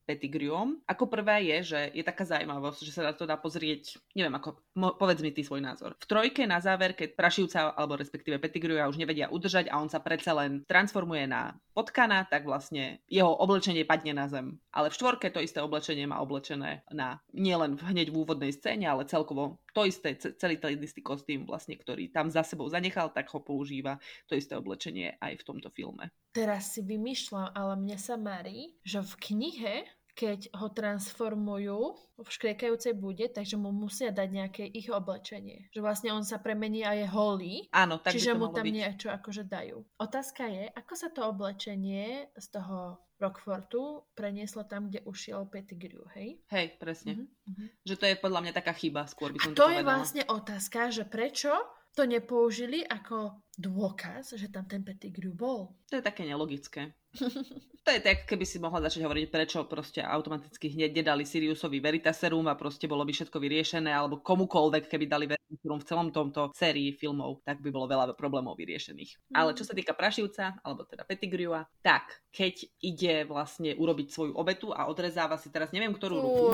Pettigrew. 0.08 0.80
Ako 0.88 1.12
prvé 1.12 1.52
je, 1.52 1.76
že 1.76 1.80
je 1.91 2.00
taká 2.08 2.24
zaujímavosť, 2.24 2.80
že 2.88 2.96
sa 2.96 3.04
na 3.04 3.12
to 3.12 3.28
dá 3.28 3.36
pozrieť, 3.36 4.00
neviem 4.15 4.32
ako, 4.32 4.63
mo, 4.80 4.96
povedz 4.96 5.20
mi 5.20 5.36
ty 5.36 5.43
svoj 5.43 5.60
názor. 5.60 6.00
V 6.00 6.08
trojke 6.08 6.48
na 6.48 6.63
záver, 6.63 6.96
keď 6.96 7.20
Prašivca, 7.20 7.76
alebo 7.76 8.00
respektíve 8.00 8.39
Pettigrew 8.39 8.80
už 8.88 8.96
nevedia 8.96 9.28
udržať 9.28 9.67
a 9.67 9.84
on 9.84 9.91
sa 9.91 10.00
predsa 10.00 10.32
len 10.32 10.63
transformuje 10.63 11.28
na 11.28 11.60
potkana, 11.76 12.24
tak 12.32 12.48
vlastne 12.48 13.04
jeho 13.12 13.36
oblečenie 13.36 13.84
padne 13.84 14.15
na 14.15 14.32
zem. 14.32 14.56
Ale 14.72 14.88
v 14.88 14.96
štvorke 14.96 15.28
to 15.30 15.43
isté 15.43 15.60
oblečenie 15.60 16.08
má 16.08 16.24
oblečené 16.24 16.88
na 16.89 17.20
nielen 17.36 17.76
hneď 17.76 18.10
v 18.10 18.24
úvodnej 18.24 18.56
scéne, 18.56 18.88
ale 18.88 19.04
celkovo 19.06 19.60
to 19.76 19.86
isté, 19.86 20.17
celý 20.17 20.58
ten 20.58 20.80
istý 20.82 21.06
kostým 21.06 21.46
vlastne, 21.46 21.78
ktorý 21.78 22.10
tam 22.10 22.34
za 22.34 22.41
sebou 22.41 22.65
zanechal, 22.65 23.13
tak 23.13 23.30
ho 23.30 23.43
používa 23.43 24.02
to 24.26 24.34
isté 24.34 24.58
oblečenie 24.58 25.20
aj 25.22 25.38
v 25.38 25.46
tomto 25.46 25.70
filme. 25.70 26.10
Teraz 26.34 26.74
si 26.74 26.82
vymýšľam, 26.82 27.54
ale 27.54 27.74
mne 27.78 27.98
sa 27.98 28.17
marí, 28.17 28.78
že 28.82 29.02
v 29.02 29.13
knihe 29.17 29.76
keď 30.17 30.49
ho 30.58 30.73
transformujú 30.73 31.80
v 32.17 32.25
škriekajúcej 32.25 32.97
bude, 32.97 33.30
takže 33.30 33.53
mu 33.53 33.69
musia 33.69 34.10
dať 34.10 34.30
nejaké 34.34 34.63
ich 34.65 34.89
oblečenie. 34.89 35.69
Že 35.69 35.86
vlastne 35.86 36.10
on 36.10 36.25
sa 36.25 36.41
premení 36.41 36.82
a 36.82 36.97
je 36.97 37.06
holý. 37.06 37.69
Áno, 37.69 38.01
tak 38.01 38.17
Čiže 38.17 38.34
mu 38.34 38.49
tam 38.49 38.65
byť. 38.65 38.73
niečo 38.73 39.13
akože 39.13 39.45
dajú. 39.45 39.86
Otázka 40.01 40.49
je, 40.49 40.73
ako 40.73 40.93
sa 40.97 41.13
to 41.13 41.21
oblečenie 41.30 42.34
z 42.34 42.47
toho 42.49 42.97
Rockfortu 43.17 44.06
prenieslo 44.13 44.65
tam, 44.65 44.89
kde 44.89 45.06
ušiel 45.06 45.49
Pettigrew, 45.49 46.06
hej? 46.17 46.41
Hej, 46.53 46.77
presne. 46.82 47.30
Uh-huh. 47.49 47.69
Že 47.86 47.95
to 47.97 48.06
je 48.10 48.15
podľa 48.17 48.41
mňa 48.45 48.53
taká 48.53 48.73
chyba, 48.77 49.10
skôr 49.10 49.34
by 49.34 49.41
som 49.41 49.53
a 49.53 49.58
to, 49.58 49.62
to 49.62 49.69
je 49.69 49.82
povedala. 49.82 49.89
vlastne 49.89 50.23
otázka, 50.25 50.80
že 50.93 51.03
prečo 51.06 51.53
to 51.97 52.06
nepoužili 52.06 52.86
ako 52.86 53.41
dôkaz, 53.58 54.38
že 54.38 54.54
tam 54.54 54.70
ten 54.70 54.86
Pettigrew 54.86 55.34
bol. 55.34 55.74
To 55.89 55.98
je 55.98 56.06
také 56.06 56.30
nelogické. 56.30 56.93
to 57.86 57.89
je 57.89 58.00
tak, 58.06 58.30
keby 58.30 58.46
si 58.46 58.62
mohla 58.62 58.86
začať 58.86 59.02
hovoriť, 59.02 59.26
prečo 59.34 59.65
proste 59.65 60.06
automaticky 60.06 60.70
hneď 60.70 61.02
nedali 61.02 61.26
Siriusovi 61.26 61.82
Veritaserum 61.82 62.46
a 62.46 62.54
proste 62.54 62.86
bolo 62.86 63.02
by 63.02 63.10
všetko 63.10 63.41
vyriešené, 63.41 63.89
alebo 63.89 64.22
komukoľvek, 64.22 64.86
keby 64.86 65.10
dali 65.10 65.26
Veritaserum 65.26 65.82
v 65.82 65.88
celom 65.89 66.08
tomto 66.13 66.54
sérii 66.54 66.93
filmov, 66.93 67.41
tak 67.41 67.58
by 67.65 67.74
bolo 67.74 67.89
veľa 67.89 68.13
problémov 68.13 68.54
vyriešených. 68.62 69.34
Mm. 69.34 69.36
Ale 69.41 69.58
čo 69.58 69.65
sa 69.65 69.74
týka 69.74 69.98
Prašivca, 69.98 70.62
alebo 70.62 70.86
teda 70.86 71.02
Pettigrewa, 71.02 71.65
tak 71.82 72.22
keď 72.30 72.62
ide 72.86 73.26
vlastne 73.26 73.74
urobiť 73.74 74.08
svoju 74.13 74.34
obetu 74.38 74.70
a 74.70 74.86
odrezáva 74.86 75.41
si 75.41 75.50
teraz 75.50 75.74
neviem 75.74 75.98
ktorú 75.98 76.15
ruku. 76.22 76.46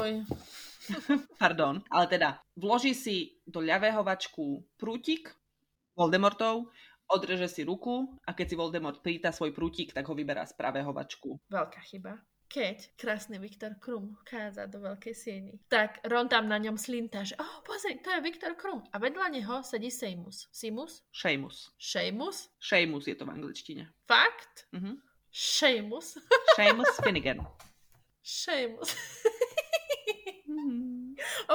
Pardon, 1.44 1.84
ale 1.92 2.06
teda 2.08 2.40
vloží 2.56 2.96
si 2.96 3.36
do 3.44 3.60
ľavého 3.60 4.00
vačku 4.04 4.64
prútik 4.80 5.32
Voldemortov 5.94 6.74
odreže 7.10 7.52
si 7.52 7.62
ruku 7.64 8.08
a 8.28 8.32
keď 8.32 8.46
si 8.50 8.56
Voldemort 8.56 9.04
prítá 9.04 9.34
svoj 9.34 9.52
prútik, 9.52 9.92
tak 9.92 10.08
ho 10.08 10.16
vyberá 10.16 10.48
z 10.48 10.56
pravého 10.56 10.94
vačku. 10.94 11.40
Veľká 11.50 11.82
chyba. 11.84 12.22
Keď 12.54 13.02
krásny 13.02 13.42
Viktor 13.42 13.82
Krum 13.82 14.14
káza 14.30 14.70
do 14.70 14.78
veľkej 14.78 15.16
sieni, 15.18 15.58
tak 15.66 15.98
Ron 16.06 16.30
tam 16.30 16.46
na 16.46 16.62
ňom 16.62 16.78
slinta, 16.78 17.26
že 17.26 17.34
oh, 17.42 17.66
pozri, 17.66 17.98
to 17.98 18.14
je 18.14 18.22
Viktor 18.22 18.54
Krum. 18.54 18.86
A 18.94 19.02
vedľa 19.02 19.34
neho 19.34 19.66
sedí 19.66 19.90
Seimus. 19.90 20.54
Simus? 20.54 21.02
Seamus. 21.10 21.74
Seamus? 21.82 22.54
Seamus 22.62 23.10
je 23.10 23.18
to 23.18 23.26
v 23.26 23.34
angličtine. 23.34 23.90
Fakt? 24.06 24.70
Mhm. 24.70 25.02
Seamus? 25.34 26.22
Seamus 26.54 26.94
Finnegan. 27.02 27.42
Seamus. 28.22 28.94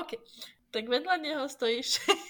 OK. 0.03 0.19
Tak 0.75 0.83
vedľa 0.83 1.15
neho 1.23 1.47
stojí 1.47 1.79
Seamus. 1.95 2.27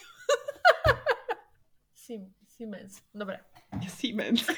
Sim, 1.97 2.37
Siemens. 2.59 3.07
Dobre. 3.15 3.39
Siemens. 4.03 4.43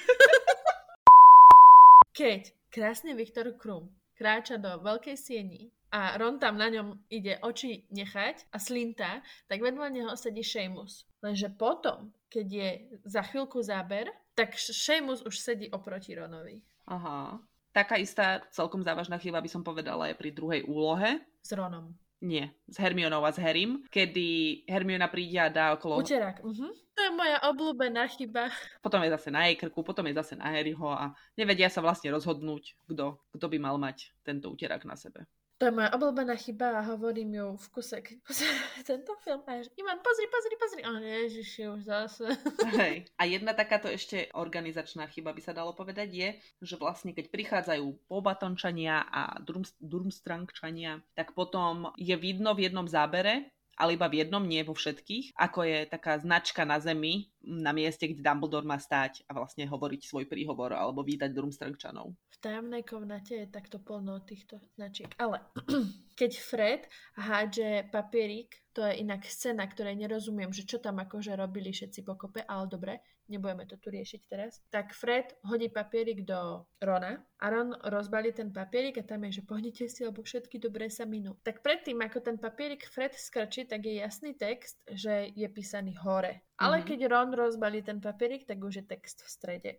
Keď 2.17 2.49
krásny 2.73 3.13
Viktor 3.13 3.53
Krum 3.61 3.93
kráča 4.17 4.57
do 4.57 4.81
veľkej 4.81 5.17
sieni 5.21 5.69
a 5.93 6.17
Ron 6.17 6.41
tam 6.41 6.57
na 6.57 6.73
ňom 6.73 6.97
ide 7.13 7.37
oči 7.45 7.85
nechať 7.93 8.49
a 8.53 8.57
slinta, 8.57 9.21
tak 9.53 9.61
vedľa 9.61 9.93
neho 9.93 10.13
sedí 10.17 10.41
Seamus. 10.41 11.05
Lenže 11.21 11.53
potom, 11.53 12.09
keď 12.33 12.47
je 12.49 12.69
za 13.05 13.21
chvíľku 13.21 13.61
záber, 13.61 14.09
tak 14.33 14.57
Seamus 14.57 15.21
už 15.21 15.37
sedí 15.37 15.69
oproti 15.69 16.17
Ronovi. 16.17 16.57
Aha. 16.89 17.37
Taká 17.77 18.01
istá 18.01 18.41
celkom 18.49 18.81
závažná 18.81 19.21
chyba 19.21 19.45
by 19.45 19.51
som 19.53 19.61
povedala 19.61 20.09
aj 20.09 20.17
pri 20.17 20.33
druhej 20.33 20.65
úlohe. 20.65 21.21
S 21.45 21.53
Ronom. 21.53 21.93
Nie, 22.21 22.53
s 22.69 22.77
Hermionou 22.77 23.25
a 23.25 23.33
s 23.33 23.41
Harrym, 23.41 23.81
kedy 23.89 24.61
Hermiona 24.69 25.09
príde 25.09 25.41
a 25.41 25.49
dá 25.49 25.73
okolo... 25.73 26.05
Uterák, 26.05 26.45
uh-huh. 26.45 26.69
To 27.01 27.09
je 27.09 27.17
moja 27.17 27.41
obľúbená 27.49 28.05
chyba. 28.13 28.53
Potom 28.85 29.01
je 29.01 29.09
zase 29.09 29.33
na 29.33 29.49
jej 29.49 29.57
krku, 29.57 29.81
potom 29.81 30.05
je 30.05 30.13
zase 30.21 30.37
na 30.37 30.53
Harryho 30.53 30.85
a 30.85 31.17
nevedia 31.33 31.73
sa 31.73 31.81
vlastne 31.81 32.13
rozhodnúť, 32.13 32.77
kto, 32.93 33.17
kto 33.33 33.47
by 33.49 33.57
mal 33.57 33.81
mať 33.81 34.13
tento 34.21 34.53
úterák 34.53 34.85
na 34.85 35.01
sebe. 35.01 35.25
To 35.65 35.69
je 35.69 35.77
moja 35.77 35.89
obľúbená 35.97 36.37
chyba 36.37 36.77
a 36.77 36.85
hovorím 36.93 37.41
ju 37.41 37.47
v 37.57 37.67
kuse, 37.73 38.05
keď 38.05 38.17
pozerám 38.21 38.69
tento 38.85 39.13
film 39.25 39.41
a 39.49 39.65
Ivan, 39.65 40.01
pozri, 40.05 40.29
pozri, 40.29 40.55
pozri. 40.61 40.81
A 40.85 40.91
ježiši, 41.01 41.63
už 41.73 41.81
zase. 41.89 42.29
Hej. 42.85 43.09
A 43.17 43.25
jedna 43.25 43.57
takáto 43.57 43.89
ešte 43.89 44.29
organizačná 44.37 45.09
chyba 45.09 45.33
by 45.33 45.41
sa 45.41 45.57
dalo 45.57 45.73
povedať 45.73 46.09
je, 46.13 46.29
že 46.61 46.77
vlastne 46.77 47.17
keď 47.17 47.33
prichádzajú 47.33 48.13
pobatončania 48.13 49.09
a 49.09 49.41
drum, 49.41 49.65
durmstrankčania, 49.81 51.01
tak 51.17 51.33
potom 51.33 51.97
je 51.97 52.17
vidno 52.21 52.53
v 52.53 52.69
jednom 52.69 52.85
zábere, 52.85 53.49
ale 53.81 53.97
iba 53.97 54.05
v 54.13 54.21
jednom, 54.21 54.45
nie 54.45 54.61
vo 54.61 54.77
všetkých, 54.77 55.41
ako 55.41 55.65
je 55.65 55.79
taká 55.89 56.21
značka 56.21 56.69
na 56.69 56.77
zemi, 56.77 57.33
na 57.41 57.73
mieste, 57.73 58.05
kde 58.05 58.21
Dumbledore 58.21 58.69
má 58.69 58.77
stáť 58.77 59.25
a 59.25 59.41
vlastne 59.41 59.65
hovoriť 59.65 60.05
svoj 60.05 60.29
príhovor 60.29 60.77
alebo 60.77 61.01
vítať 61.01 61.33
Durmstrangčanov. 61.33 62.13
Tajomnej 62.41 62.89
komnate 62.89 63.45
je 63.45 63.53
takto 63.53 63.77
plno 63.77 64.25
týchto 64.25 64.57
značiek. 64.73 65.13
Ale 65.21 65.45
keď 66.21 66.33
Fred 66.41 66.83
hádže 67.21 67.93
papierik, 67.93 68.65
to 68.73 68.81
je 68.87 69.05
inak 69.05 69.29
scéna, 69.29 69.69
ktorej 69.69 70.01
nerozumiem, 70.01 70.49
že 70.49 70.65
čo 70.65 70.81
tam 70.81 71.05
akože 71.05 71.37
robili 71.37 71.69
všetci 71.69 72.01
pokope, 72.01 72.41
ale 72.49 72.65
dobre, 72.65 72.93
nebudeme 73.31 73.69
to 73.69 73.77
tu 73.77 73.93
riešiť 73.93 74.21
teraz. 74.27 74.59
Tak 74.73 74.97
Fred 74.97 75.37
hodí 75.47 75.69
papierik 75.69 76.27
do 76.27 76.67
Rona 76.83 77.21
a 77.39 77.47
Ron 77.53 77.77
rozbalí 77.87 78.33
ten 78.33 78.51
papierik 78.51 78.99
a 78.99 79.07
tam 79.07 79.29
je, 79.29 79.41
že 79.41 79.47
pohnite 79.47 79.87
si, 79.87 80.01
lebo 80.03 80.25
všetky 80.25 80.59
dobré 80.59 80.91
sa 80.91 81.07
minú. 81.07 81.39
Tak 81.47 81.63
predtým, 81.63 82.03
ako 82.03 82.19
ten 82.25 82.37
papierik 82.41 82.89
Fred 82.89 83.15
skrčí, 83.15 83.71
tak 83.71 83.87
je 83.87 84.03
jasný 84.03 84.35
text, 84.35 84.83
že 84.91 85.31
je 85.31 85.49
písaný 85.53 85.95
hore. 86.01 86.43
Ale 86.59 86.81
mm-hmm. 86.81 86.89
keď 86.89 87.01
Ron 87.11 87.31
rozbalí 87.37 87.85
ten 87.87 88.01
papierik, 88.03 88.49
tak 88.49 88.59
už 88.59 88.81
je 88.81 88.85
text 88.85 89.23
v 89.23 89.29
strede. 89.29 89.73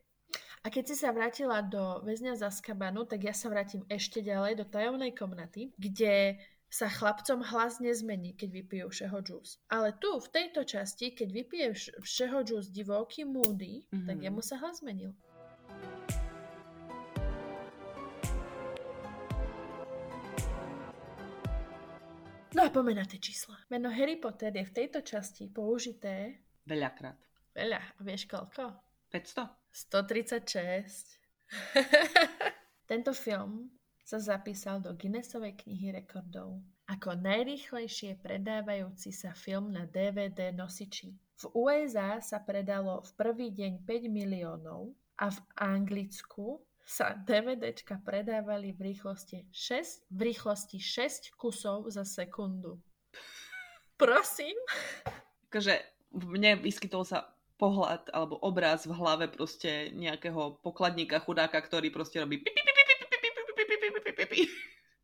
A 0.61 0.69
keď 0.69 0.93
si 0.93 0.95
sa 1.01 1.09
vrátila 1.09 1.65
do 1.65 2.05
väzňa 2.05 2.37
za 2.37 2.53
skabanu, 2.53 3.01
tak 3.09 3.25
ja 3.25 3.33
sa 3.33 3.49
vrátim 3.49 3.81
ešte 3.89 4.21
ďalej 4.21 4.61
do 4.61 4.65
tajomnej 4.69 5.09
komnaty, 5.09 5.73
kde 5.73 6.37
sa 6.69 6.85
chlapcom 6.85 7.41
hlas 7.41 7.81
nezmení, 7.81 8.37
keď 8.37 8.61
vypijú 8.61 8.87
všeho 8.93 9.17
džús. 9.25 9.57
Ale 9.73 9.97
tu, 9.97 10.21
v 10.21 10.29
tejto 10.29 10.61
časti, 10.61 11.17
keď 11.17 11.29
vypije 11.33 11.67
všeho 12.05 12.45
džús 12.45 12.69
divoký 12.69 13.25
Moody, 13.25 13.89
mm-hmm. 13.89 14.05
tak 14.05 14.17
jemu 14.21 14.41
sa 14.45 14.61
hlas 14.61 14.85
zmenil. 14.85 15.17
No 22.53 22.69
a 22.69 23.05
tie 23.09 23.17
čísla. 23.17 23.57
Meno 23.73 23.89
Harry 23.89 24.21
Potter 24.21 24.53
je 24.53 24.69
v 24.69 24.75
tejto 24.77 25.01
časti 25.01 25.49
použité... 25.49 26.37
Veľakrát. 26.69 27.17
Veľa. 27.57 27.81
A 27.81 27.99
vieš 28.05 28.29
koľko? 28.29 28.77
500. 29.09 29.60
136. 29.71 31.19
Tento 32.91 33.11
film 33.15 33.71
sa 34.03 34.19
zapísal 34.19 34.83
do 34.83 34.91
Guinnessovej 34.93 35.55
knihy 35.63 35.95
rekordov 35.95 36.59
ako 36.91 37.15
najrýchlejšie 37.23 38.19
predávajúci 38.19 39.15
sa 39.15 39.31
film 39.31 39.71
na 39.71 39.87
DVD 39.87 40.51
nosiči. 40.51 41.15
V 41.39 41.43
USA 41.55 42.19
sa 42.19 42.43
predalo 42.43 42.99
v 42.99 43.11
prvý 43.15 43.47
deň 43.55 43.87
5 43.87 44.11
miliónov 44.11 44.91
a 45.15 45.31
v 45.31 45.39
Anglicku 45.55 46.59
sa 46.83 47.15
DVDčka 47.15 48.03
predávali 48.03 48.75
v 48.75 48.91
rýchlosti 48.91 49.47
6, 49.47 50.11
v 50.11 50.35
rýchlosti 50.35 50.83
6 50.83 51.31
kusov 51.39 51.87
za 51.87 52.03
sekundu. 52.03 52.75
Prosím? 54.01 54.59
Takže 55.47 55.79
mne 56.11 56.59
vyskytol 56.59 57.07
sa 57.07 57.31
pohľad 57.61 58.09
alebo 58.09 58.41
obraz 58.41 58.89
v 58.89 58.97
hlave 58.97 59.29
proste 59.29 59.93
nejakého 59.93 60.57
pokladníka 60.65 61.21
chudáka, 61.21 61.61
ktorý 61.61 61.93
proste 61.93 62.17
robí 62.17 62.41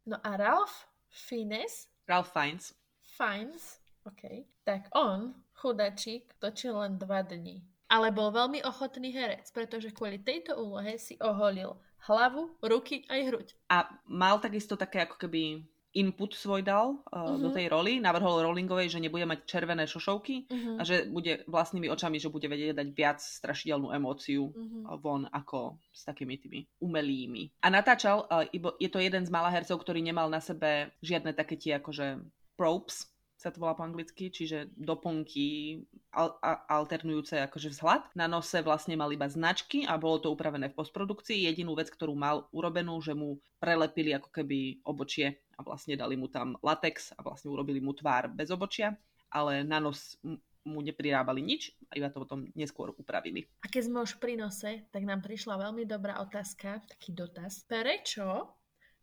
No 0.10 0.18
a 0.26 0.34
Ralph 0.34 0.90
Fiennes 1.14 1.86
Ralph 2.10 2.34
Fiennes 2.34 2.74
Fiennes, 3.18 3.82
ok. 4.06 4.46
Tak 4.62 4.94
on, 4.94 5.34
chudačík, 5.58 6.38
točil 6.38 6.78
len 6.78 7.02
dva 7.02 7.26
dní. 7.26 7.66
Ale 7.90 8.14
bol 8.14 8.30
veľmi 8.30 8.62
ochotný 8.62 9.10
herec, 9.10 9.50
pretože 9.50 9.90
kvôli 9.90 10.22
tejto 10.22 10.54
úlohe 10.60 11.02
si 11.02 11.18
oholil 11.18 11.80
hlavu, 12.06 12.54
ruky 12.62 13.08
aj 13.10 13.22
hruď. 13.32 13.48
A 13.74 13.90
mal 14.06 14.38
takisto 14.38 14.78
také 14.78 15.02
ako 15.02 15.18
keby 15.18 15.66
input 15.98 16.38
svoj 16.38 16.62
dal 16.62 16.94
uh, 16.94 17.02
uh-huh. 17.10 17.42
do 17.42 17.50
tej 17.50 17.74
roli. 17.74 17.98
Navrhol 17.98 18.46
Rowlingovej, 18.46 18.94
že 18.94 19.02
nebude 19.02 19.26
mať 19.26 19.50
červené 19.50 19.90
šošovky 19.90 20.46
uh-huh. 20.46 20.78
a 20.78 20.82
že 20.86 21.10
bude 21.10 21.42
vlastnými 21.50 21.90
očami, 21.90 22.22
že 22.22 22.30
bude 22.30 22.46
vedieť 22.46 22.78
dať 22.78 22.88
viac 22.94 23.20
strašidelnú 23.20 23.90
emóciu 23.90 24.54
uh-huh. 24.54 25.02
von 25.02 25.26
ako 25.34 25.82
s 25.90 26.06
takými 26.06 26.38
tými 26.38 26.60
umelými. 26.80 27.66
A 27.66 27.74
natáčal, 27.74 28.30
uh, 28.30 28.46
je 28.78 28.90
to 28.94 29.02
jeden 29.02 29.26
z 29.26 29.34
malá 29.34 29.50
hercov, 29.50 29.82
ktorý 29.82 30.06
nemal 30.06 30.30
na 30.30 30.40
sebe 30.40 30.94
žiadne 31.02 31.34
také 31.34 31.58
tie 31.58 31.82
akože 31.82 32.22
props, 32.58 33.10
sa 33.48 33.56
to 33.56 33.64
volá 33.64 33.80
po 33.80 33.88
anglicky, 33.88 34.28
čiže 34.28 34.76
doplnky 34.76 35.80
al- 36.12 36.36
a- 36.44 36.68
alternujúce 36.68 37.40
akože 37.48 37.72
vzhľad. 37.72 38.12
Na 38.20 38.28
nose 38.28 38.60
vlastne 38.60 39.00
mal 39.00 39.08
iba 39.16 39.32
značky 39.32 39.88
a 39.88 39.96
bolo 39.96 40.20
to 40.20 40.28
upravené 40.36 40.68
v 40.68 40.76
postprodukcii. 40.76 41.48
Jedinú 41.48 41.72
vec, 41.80 41.88
ktorú 41.88 42.12
mal 42.12 42.52
urobenú, 42.52 43.00
že 43.00 43.16
mu 43.16 43.40
prelepili 43.64 44.12
ako 44.12 44.28
keby 44.36 44.84
obočie 44.84 45.40
a 45.56 45.64
vlastne 45.64 45.96
dali 45.96 46.20
mu 46.20 46.28
tam 46.28 46.60
latex 46.60 47.16
a 47.16 47.24
vlastne 47.24 47.48
urobili 47.48 47.80
mu 47.80 47.96
tvár 47.96 48.28
bez 48.28 48.52
obočia, 48.52 48.92
ale 49.32 49.64
na 49.64 49.80
nos 49.80 50.20
mu 50.68 50.84
neprirábali 50.84 51.40
nič 51.40 51.72
a 51.88 51.96
iba 51.96 52.12
to 52.12 52.20
potom 52.28 52.52
neskôr 52.52 52.92
upravili. 52.92 53.48
A 53.64 53.72
keď 53.72 53.88
sme 53.88 54.04
už 54.04 54.20
pri 54.20 54.36
nose, 54.36 54.84
tak 54.92 55.08
nám 55.08 55.24
prišla 55.24 55.56
veľmi 55.56 55.88
dobrá 55.88 56.20
otázka, 56.20 56.84
taký 56.84 57.16
dotaz. 57.16 57.64
Prečo 57.64 58.52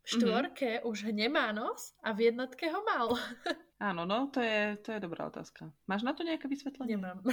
v 0.05 0.07
mhm. 0.07 0.13
štvorke 0.13 0.71
mm-hmm. 0.79 0.91
už 0.93 0.99
nemá 1.17 1.49
nos 1.57 1.97
a 2.05 2.13
v 2.13 2.29
jednotke 2.29 2.69
ho 2.69 2.85
mal. 2.85 3.17
Áno, 3.83 4.07
no, 4.07 4.31
to 4.31 4.39
je, 4.39 4.79
to 4.87 4.95
je 4.95 5.01
dobrá 5.03 5.27
otázka. 5.27 5.67
Máš 5.91 6.07
na 6.07 6.15
to 6.15 6.23
nejaké 6.23 6.47
vysvetlenie? 6.47 6.95
Nemám. 6.95 7.27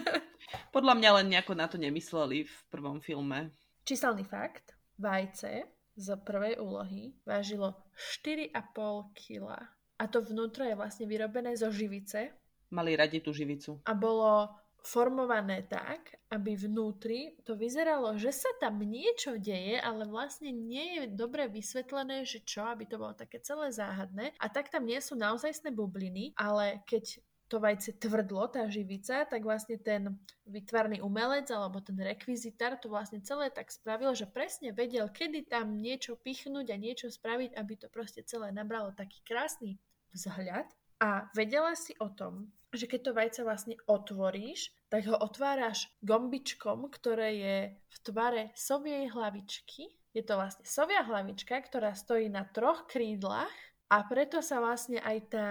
Podľa 0.76 0.94
mňa 0.94 1.10
len 1.18 1.26
nejako 1.34 1.58
na 1.58 1.66
to 1.66 1.76
nemysleli 1.76 2.46
v 2.46 2.54
prvom 2.70 3.02
filme. 3.02 3.50
Číselný 3.82 4.22
fakt. 4.22 4.78
Vajce 5.02 5.66
z 5.98 6.08
prvej 6.22 6.62
úlohy 6.62 7.18
vážilo 7.26 7.82
4,5 8.22 9.10
kg. 9.12 9.58
A 9.98 10.04
to 10.06 10.22
vnútro 10.22 10.62
je 10.62 10.78
vlastne 10.78 11.04
vyrobené 11.10 11.58
zo 11.58 11.68
živice. 11.74 12.30
Mali 12.72 12.96
radi 12.96 13.20
tú 13.20 13.34
živicu. 13.34 13.82
A 13.84 13.92
bolo 13.92 14.48
formované 14.82 15.62
tak, 15.66 16.18
aby 16.30 16.58
vnútri 16.58 17.38
to 17.46 17.54
vyzeralo, 17.54 18.18
že 18.18 18.34
sa 18.34 18.50
tam 18.58 18.82
niečo 18.82 19.38
deje, 19.38 19.78
ale 19.78 20.06
vlastne 20.06 20.50
nie 20.50 20.98
je 20.98 21.02
dobre 21.14 21.46
vysvetlené, 21.46 22.26
že 22.26 22.42
čo, 22.42 22.66
aby 22.66 22.84
to 22.86 22.98
bolo 22.98 23.14
také 23.14 23.38
celé 23.38 23.70
záhadné. 23.70 24.34
A 24.42 24.46
tak 24.50 24.68
tam 24.68 24.82
nie 24.82 24.98
sú 24.98 25.14
naozajstné 25.14 25.70
bubliny, 25.70 26.34
ale 26.34 26.82
keď 26.88 27.22
to 27.52 27.60
vajce 27.60 28.00
tvrdlo, 28.00 28.48
tá 28.48 28.64
živica, 28.72 29.28
tak 29.28 29.44
vlastne 29.44 29.76
ten 29.76 30.16
vytvarný 30.48 31.04
umelec 31.04 31.52
alebo 31.52 31.84
ten 31.84 32.00
rekvizitár 32.00 32.80
to 32.80 32.88
vlastne 32.88 33.20
celé 33.20 33.52
tak 33.52 33.68
spravil, 33.68 34.16
že 34.16 34.24
presne 34.24 34.72
vedel, 34.72 35.12
kedy 35.12 35.52
tam 35.52 35.76
niečo 35.76 36.16
pichnúť 36.16 36.72
a 36.72 36.80
niečo 36.80 37.12
spraviť, 37.12 37.52
aby 37.52 37.74
to 37.76 37.92
proste 37.92 38.24
celé 38.24 38.56
nabralo 38.56 38.96
taký 38.96 39.20
krásny 39.20 39.76
vzhľad. 40.16 40.64
A 41.02 41.26
vedela 41.34 41.74
si 41.74 41.98
o 41.98 42.06
tom, 42.14 42.54
že 42.70 42.86
keď 42.86 43.00
to 43.02 43.12
vajce 43.12 43.40
vlastne 43.42 43.76
otvoríš, 43.90 44.70
tak 44.86 45.10
ho 45.10 45.18
otváraš 45.18 45.90
gombičkom, 45.98 46.86
ktoré 46.94 47.28
je 47.34 47.56
v 47.74 47.96
tvare 48.06 48.54
soviej 48.54 49.10
hlavičky. 49.10 49.90
Je 50.14 50.22
to 50.22 50.38
vlastne 50.38 50.62
sovia 50.62 51.02
hlavička, 51.02 51.58
ktorá 51.58 51.92
stojí 51.98 52.30
na 52.30 52.46
troch 52.46 52.86
krídlach 52.86 53.52
a 53.90 54.06
preto 54.06 54.38
sa 54.40 54.62
vlastne 54.62 55.02
aj 55.02 55.18
tá 55.26 55.48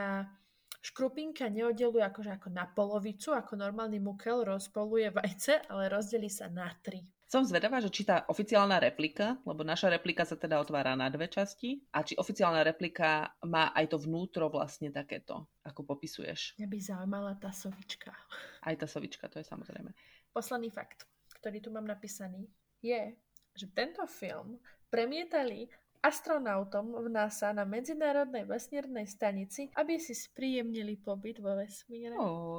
škrupinka 0.82 1.46
neoddeluje 1.52 2.02
akože 2.02 2.42
ako 2.42 2.50
na 2.50 2.66
polovicu, 2.72 3.36
ako 3.36 3.54
normálny 3.60 4.02
mukel 4.02 4.48
rozpoluje 4.48 5.14
vajce, 5.14 5.68
ale 5.70 5.92
rozdeli 5.92 6.32
sa 6.32 6.50
na 6.50 6.72
tri. 6.82 7.06
Som 7.32 7.48
zvedavá, 7.48 7.80
že 7.80 7.88
či 7.88 8.04
tá 8.04 8.28
oficiálna 8.28 8.76
replika, 8.84 9.40
lebo 9.48 9.64
naša 9.64 9.88
replika 9.88 10.28
sa 10.28 10.36
teda 10.36 10.60
otvára 10.60 11.00
na 11.00 11.08
dve 11.08 11.32
časti, 11.32 11.80
a 11.96 12.04
či 12.04 12.20
oficiálna 12.20 12.60
replika 12.60 13.40
má 13.48 13.72
aj 13.72 13.96
to 13.96 14.04
vnútro 14.04 14.52
vlastne 14.52 14.92
takéto, 14.92 15.48
ako 15.64 15.96
popisuješ. 15.96 16.60
Mňa 16.60 16.68
by 16.68 16.80
zaujímala 16.84 17.32
tá 17.40 17.56
sovička. 17.56 18.12
Aj 18.60 18.76
tá 18.76 18.84
sovička, 18.84 19.32
to 19.32 19.40
je 19.40 19.48
samozrejme. 19.48 19.96
Posledný 20.36 20.76
fakt, 20.76 21.08
ktorý 21.40 21.64
tu 21.64 21.72
mám 21.72 21.88
napísaný, 21.88 22.52
je, 22.84 23.16
že 23.56 23.72
tento 23.72 24.04
film 24.12 24.60
premietali 24.92 25.72
astronautom 26.02 26.98
v 26.98 27.14
NASA 27.14 27.54
na 27.54 27.62
Medzinárodnej 27.62 28.50
vesmírnej 28.50 29.06
stanici, 29.06 29.70
aby 29.78 30.02
si 30.02 30.18
spríjemnili 30.18 30.98
pobyt 30.98 31.38
vo 31.38 31.54
vesmíre. 31.54 32.18
Oh, 32.18 32.58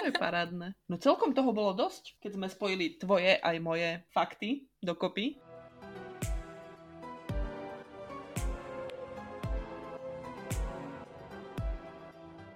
to 0.00 0.08
je 0.08 0.12
parádne. 0.16 0.72
No 0.88 0.96
celkom 0.96 1.36
toho 1.36 1.52
bolo 1.52 1.76
dosť, 1.76 2.16
keď 2.24 2.40
sme 2.40 2.48
spojili 2.48 2.96
tvoje 2.96 3.36
aj 3.36 3.56
moje 3.60 4.00
fakty 4.16 4.64
dokopy. 4.80 5.36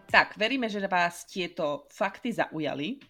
Tak, 0.09 0.41
veríme, 0.41 0.73
že 0.73 0.81
vás 0.89 1.29
tieto 1.29 1.85
fakty 1.93 2.33
zaujali, 2.33 3.03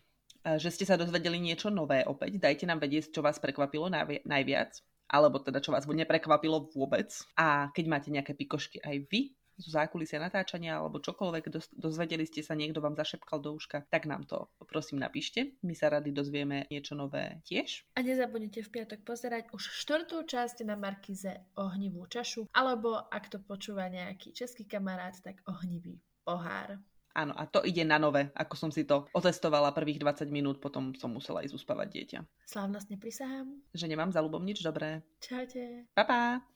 že 0.56 0.72
ste 0.72 0.82
sa 0.88 0.98
dozvedeli 0.98 1.38
niečo 1.38 1.70
nové 1.70 2.02
opäť. 2.02 2.42
Dajte 2.42 2.64
nám 2.66 2.82
vedieť, 2.82 3.14
čo 3.14 3.22
vás 3.22 3.38
prekvapilo 3.38 3.86
najviac 4.26 4.82
alebo 5.14 5.38
teda 5.38 5.62
čo 5.62 5.70
vás 5.70 5.86
neprekvapilo 5.86 6.74
vôbec. 6.74 7.14
A 7.38 7.70
keď 7.70 7.84
máte 7.86 8.10
nejaké 8.10 8.34
pikošky 8.34 8.82
aj 8.82 9.06
vy, 9.06 9.20
zo 9.54 9.70
zákulisia 9.70 10.18
natáčania 10.18 10.82
alebo 10.82 10.98
čokoľvek, 10.98 11.44
dozvedeli 11.78 12.26
ste 12.26 12.42
sa, 12.42 12.58
niekto 12.58 12.82
vám 12.82 12.98
zašepkal 12.98 13.38
do 13.38 13.54
uška, 13.54 13.86
tak 13.86 14.10
nám 14.10 14.26
to 14.26 14.50
prosím 14.66 14.98
napíšte. 14.98 15.54
My 15.62 15.78
sa 15.78 15.94
rady 15.94 16.10
dozvieme 16.10 16.66
niečo 16.74 16.98
nové 16.98 17.38
tiež. 17.46 17.86
A 17.94 18.02
nezabudnite 18.02 18.66
v 18.66 18.72
piatok 18.74 19.06
pozerať 19.06 19.54
už 19.54 19.62
štvrtú 19.62 20.26
časť 20.26 20.66
na 20.66 20.74
Markize 20.74 21.46
Ohnivú 21.54 22.10
čašu, 22.10 22.50
alebo 22.50 22.98
ak 22.98 23.30
to 23.30 23.38
počúva 23.38 23.86
nejaký 23.86 24.34
český 24.34 24.66
kamarát, 24.66 25.14
tak 25.22 25.38
Ohnivý 25.46 26.02
pohár. 26.26 26.82
Áno, 27.14 27.30
a 27.38 27.46
to 27.46 27.62
ide 27.62 27.86
na 27.86 27.94
nové, 27.94 28.34
ako 28.34 28.54
som 28.58 28.70
si 28.74 28.82
to 28.82 29.06
otestovala 29.14 29.70
prvých 29.70 30.02
20 30.02 30.26
minút, 30.34 30.58
potom 30.58 30.90
som 30.98 31.14
musela 31.14 31.46
ísť 31.46 31.54
uspávať 31.54 31.88
dieťa. 31.94 32.18
Slávnostne 32.42 32.98
prisahám. 32.98 33.54
Že 33.70 33.86
nemám 33.94 34.10
za 34.10 34.18
ľubom 34.18 34.42
nič 34.42 34.66
dobré. 34.66 34.98
Čaute. 35.22 35.86
Pa, 35.94 36.02
pa. 36.02 36.53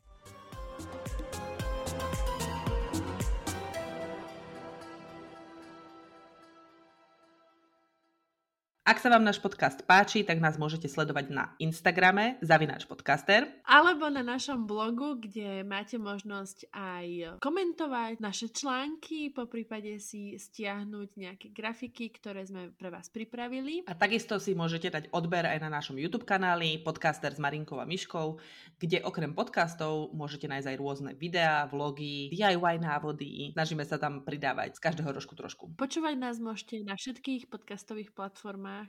Ak 8.89 9.05
sa 9.05 9.13
vám 9.13 9.21
náš 9.21 9.37
podcast 9.37 9.85
páči, 9.85 10.25
tak 10.25 10.41
nás 10.41 10.57
môžete 10.57 10.89
sledovať 10.89 11.29
na 11.29 11.53
Instagrame 11.61 12.41
zavináč 12.41 12.89
podcaster. 12.89 13.45
Alebo 13.69 14.09
na 14.09 14.25
našom 14.25 14.65
blogu, 14.65 15.21
kde 15.21 15.61
máte 15.61 16.01
možnosť 16.01 16.73
aj 16.73 17.37
komentovať 17.37 18.17
naše 18.17 18.49
články, 18.49 19.29
po 19.29 19.45
prípade 19.45 20.01
si 20.01 20.41
stiahnuť 20.41 21.21
nejaké 21.21 21.53
grafiky, 21.53 22.17
ktoré 22.17 22.49
sme 22.49 22.73
pre 22.81 22.89
vás 22.89 23.13
pripravili. 23.13 23.85
A 23.85 23.93
takisto 23.93 24.41
si 24.41 24.57
môžete 24.57 24.89
dať 24.89 25.13
odber 25.13 25.45
aj 25.45 25.61
na 25.61 25.69
našom 25.69 26.01
YouTube 26.01 26.25
kanáli 26.25 26.81
Podcaster 26.81 27.37
s 27.37 27.43
Marinkou 27.45 27.77
a 27.77 27.85
Myškou, 27.85 28.41
kde 28.81 29.05
okrem 29.05 29.37
podcastov 29.37 30.17
môžete 30.17 30.49
nájsť 30.49 30.65
aj 30.65 30.77
rôzne 30.81 31.13
videá, 31.13 31.69
vlogy, 31.69 32.33
DIY 32.33 32.81
návody. 32.81 33.53
Snažíme 33.53 33.85
sa 33.85 34.01
tam 34.01 34.25
pridávať 34.25 34.81
z 34.81 34.81
každého 34.81 35.13
rožku 35.13 35.37
trošku. 35.37 35.77
Počúvať 35.77 36.17
nás 36.17 36.41
môžete 36.41 36.81
na 36.89 36.97
všetkých 36.97 37.53
podcastových 37.53 38.17
platformách 38.17 38.78